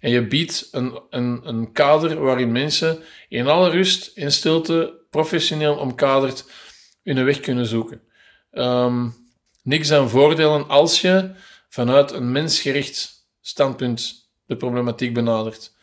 [0.00, 2.98] En je biedt een, een, een kader waarin mensen
[3.28, 6.44] in alle rust en stilte, professioneel omkaderd,
[7.02, 8.00] hun weg kunnen zoeken.
[8.52, 9.14] Um,
[9.62, 11.30] niks aan voordelen als je
[11.68, 15.76] vanuit een mensgericht standpunt de problematiek benadert.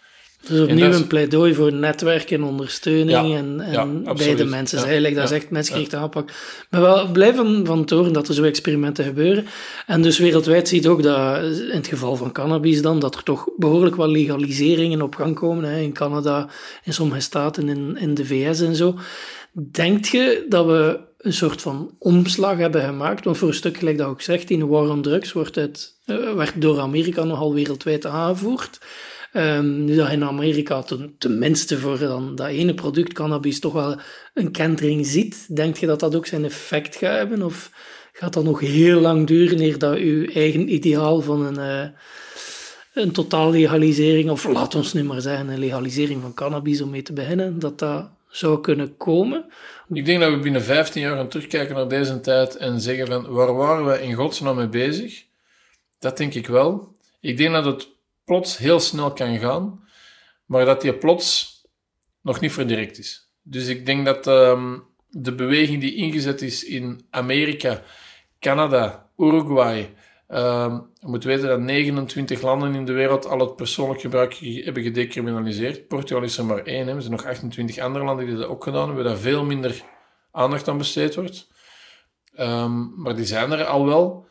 [0.48, 4.78] Dus opnieuw een pleidooi voor netwerk en ondersteuning en, en ja, beide mensen.
[4.78, 6.32] Ja, eigenlijk, dat is echt mensgerichte aanpak.
[6.70, 9.46] Maar wel blij van, van toren dat er zo experimenten gebeuren.
[9.88, 13.50] En dus wereldwijd ziet ook dat, in het geval van cannabis dan, dat er toch
[13.58, 15.64] behoorlijk wat legaliseringen op gang komen.
[15.64, 16.50] Hè, in Canada,
[16.84, 18.96] in sommige staten, in, in de VS en zo.
[19.52, 23.26] Denkt je dat we een soort van omslag hebben gemaakt?
[23.26, 25.96] Want voor een stuk, gelijk dat ook zegt, in de war on drugs wordt het,
[26.06, 28.80] uh, werd door Amerika nogal wereldwijd aangevoerd.
[29.38, 33.96] Um, nu dat in Amerika ten, tenminste voor dan dat ene product cannabis toch wel
[34.34, 37.42] een kentering ziet, denk je dat dat ook zijn effect gaat hebben?
[37.42, 37.72] Of
[38.14, 41.90] gaat dat nog heel lang duren eer dat uw eigen ideaal van een, uh,
[42.94, 47.02] een totaal legalisering, of laat ons nu maar zeggen, een legalisering van cannabis om mee
[47.02, 49.46] te beginnen, dat dat zou kunnen komen?
[49.94, 53.28] Ik denk dat we binnen 15 jaar gaan terugkijken naar deze tijd en zeggen van
[53.28, 55.24] waar waren we in godsnaam mee bezig?
[56.00, 56.94] Dat denk ik wel.
[57.22, 57.94] Ik denk dat het
[58.26, 59.88] plots heel snel kan gaan,
[60.46, 61.62] maar dat die plots
[62.22, 63.30] nog niet voor direct is.
[63.42, 67.82] Dus ik denk dat um, de beweging die ingezet is in Amerika,
[68.40, 69.94] Canada, Uruguay,
[70.28, 75.88] um, moet weten dat 29 landen in de wereld al het persoonlijk gebruik hebben gedecriminaliseerd.
[75.88, 76.88] Portugal is er maar één.
[76.88, 79.84] Er zijn nog 28 andere landen die dat ook gedaan hebben, daar veel minder
[80.32, 81.48] aandacht aan besteed wordt.
[82.40, 84.28] Um, maar die zijn er al wel.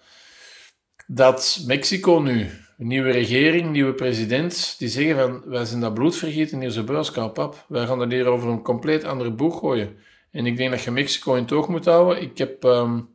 [1.07, 6.71] Dat Mexico nu nieuwe regering, nieuwe president, die zeggen van wij zijn dat bloedvergieten hier
[6.71, 7.65] zo buiskap pap.
[7.69, 9.97] Wij gaan dat hier over een compleet andere boeg gooien.
[10.31, 12.23] En ik denk dat je Mexico in toog moet houden.
[12.23, 13.09] Ik heb, um,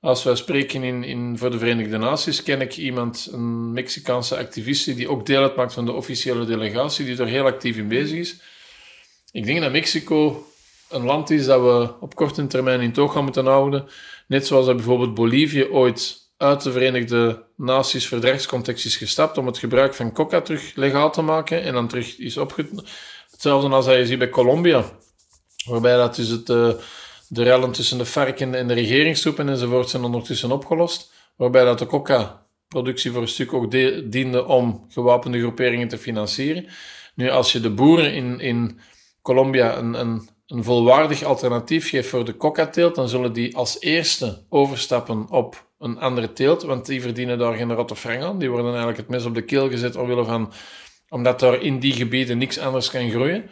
[0.00, 4.94] als wij spreken in, in, voor de Verenigde Naties, ken ik iemand, een Mexicaanse activiste,
[4.94, 8.40] die ook deel uitmaakt van de officiële delegatie, die er heel actief in bezig is.
[9.32, 10.46] Ik denk dat Mexico
[10.90, 13.86] een land is dat we op korte termijn in toog gaan moeten houden.
[14.26, 19.94] Net zoals bijvoorbeeld Bolivie ooit uit de Verenigde Naties verdragscontext is gestapt om het gebruik
[19.94, 22.84] van coca terug legaal te maken en dan terug is opgenomen.
[23.30, 24.84] Hetzelfde als je ziet bij Colombia,
[25.66, 26.72] waarbij dat dus het, uh,
[27.28, 31.64] de rellen tussen de FARC en de, en de regeringstroepen enzovoort zijn ondertussen opgelost, waarbij
[31.64, 33.70] dat de coca-productie voor een stuk ook
[34.10, 36.66] diende om gewapende groeperingen te financieren.
[37.14, 38.80] Nu, als je de boeren in, in
[39.22, 44.44] Colombia een, een, een volwaardig alternatief geeft voor de coca-teelt, dan zullen die als eerste
[44.48, 48.38] overstappen op een andere teelt, want die verdienen daar geen rotte frank aan.
[48.38, 50.52] Die worden eigenlijk het mes op de keel gezet omwille van,
[51.08, 53.50] omdat daar in die gebieden niks anders kan groeien.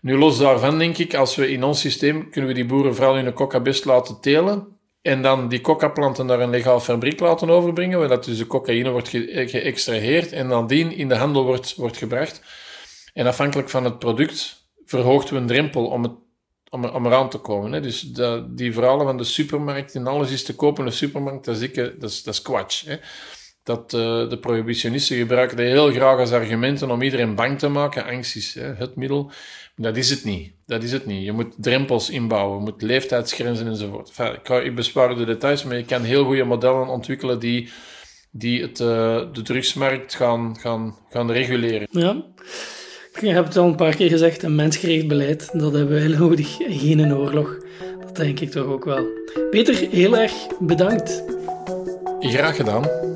[0.00, 3.16] Nu, los daarvan denk ik, als we in ons systeem kunnen we die boeren vooral
[3.16, 7.98] hun coca best laten telen en dan die coca-planten naar een legaal fabriek laten overbrengen,
[7.98, 11.74] waar dat dus de cocaïne wordt ge geëxtraheerd en dan die in de handel wordt,
[11.74, 12.42] wordt gebracht.
[13.12, 16.12] En afhankelijk van het product verhoogt we een drempel om het
[16.76, 17.72] om, om eraan te komen.
[17.72, 17.80] Hè.
[17.80, 18.00] Dus
[18.48, 21.62] die verhalen van de supermarkt en alles is te kopen in de supermarkt, dat is,
[21.62, 22.84] ik, dat is, dat is kwatsch.
[22.86, 22.96] Hè.
[23.62, 28.04] Dat uh, de prohibitionisten gebruiken dat heel graag als argumenten om iedereen bang te maken.
[28.04, 29.30] Angst is hè, het middel.
[29.76, 30.52] Dat is het niet.
[30.66, 31.24] Dat is het niet.
[31.24, 34.08] Je moet drempels inbouwen, je moet leeftijdsgrenzen enzovoort.
[34.08, 37.70] Enfin, ik, ik bespaar de details, maar je kan heel goede modellen ontwikkelen die,
[38.30, 38.86] die het, uh,
[39.32, 41.88] de drugsmarkt gaan, gaan, gaan reguleren.
[41.90, 42.24] Ja.
[43.20, 46.56] Je hebt het al een paar keer gezegd, een mensgericht beleid, dat hebben wij nodig,
[46.58, 47.56] geen een oorlog.
[48.00, 49.06] Dat denk ik toch ook wel.
[49.50, 51.22] Peter, heel erg bedankt.
[52.20, 53.15] Graag gedaan.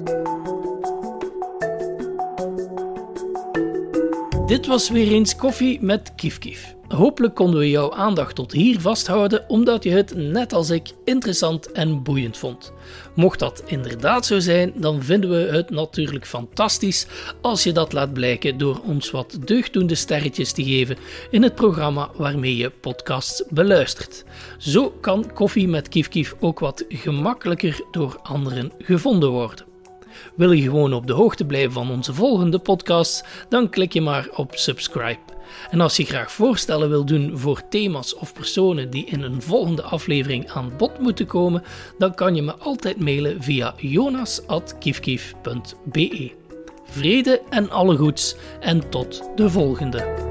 [4.51, 6.75] Dit was weer eens koffie met Kief Kief.
[6.89, 11.73] Hopelijk konden we jouw aandacht tot hier vasthouden, omdat je het, net als ik, interessant
[11.73, 12.73] en boeiend vond.
[13.15, 17.07] Mocht dat inderdaad zo zijn, dan vinden we het natuurlijk fantastisch
[17.41, 20.97] als je dat laat blijken door ons wat deugdoende sterretjes te geven
[21.31, 24.25] in het programma waarmee je podcasts beluistert.
[24.59, 29.70] Zo kan Koffie met Kief Kief ook wat gemakkelijker door anderen gevonden worden.
[30.35, 34.29] Wil je gewoon op de hoogte blijven van onze volgende podcasts, dan klik je maar
[34.35, 35.19] op subscribe.
[35.71, 39.83] En als je graag voorstellen wil doen voor thema's of personen die in een volgende
[39.83, 41.63] aflevering aan bod moeten komen,
[41.99, 46.33] dan kan je me altijd mailen via jonas.kiefkief.be.
[46.85, 50.29] Vrede en alle goeds en tot de volgende.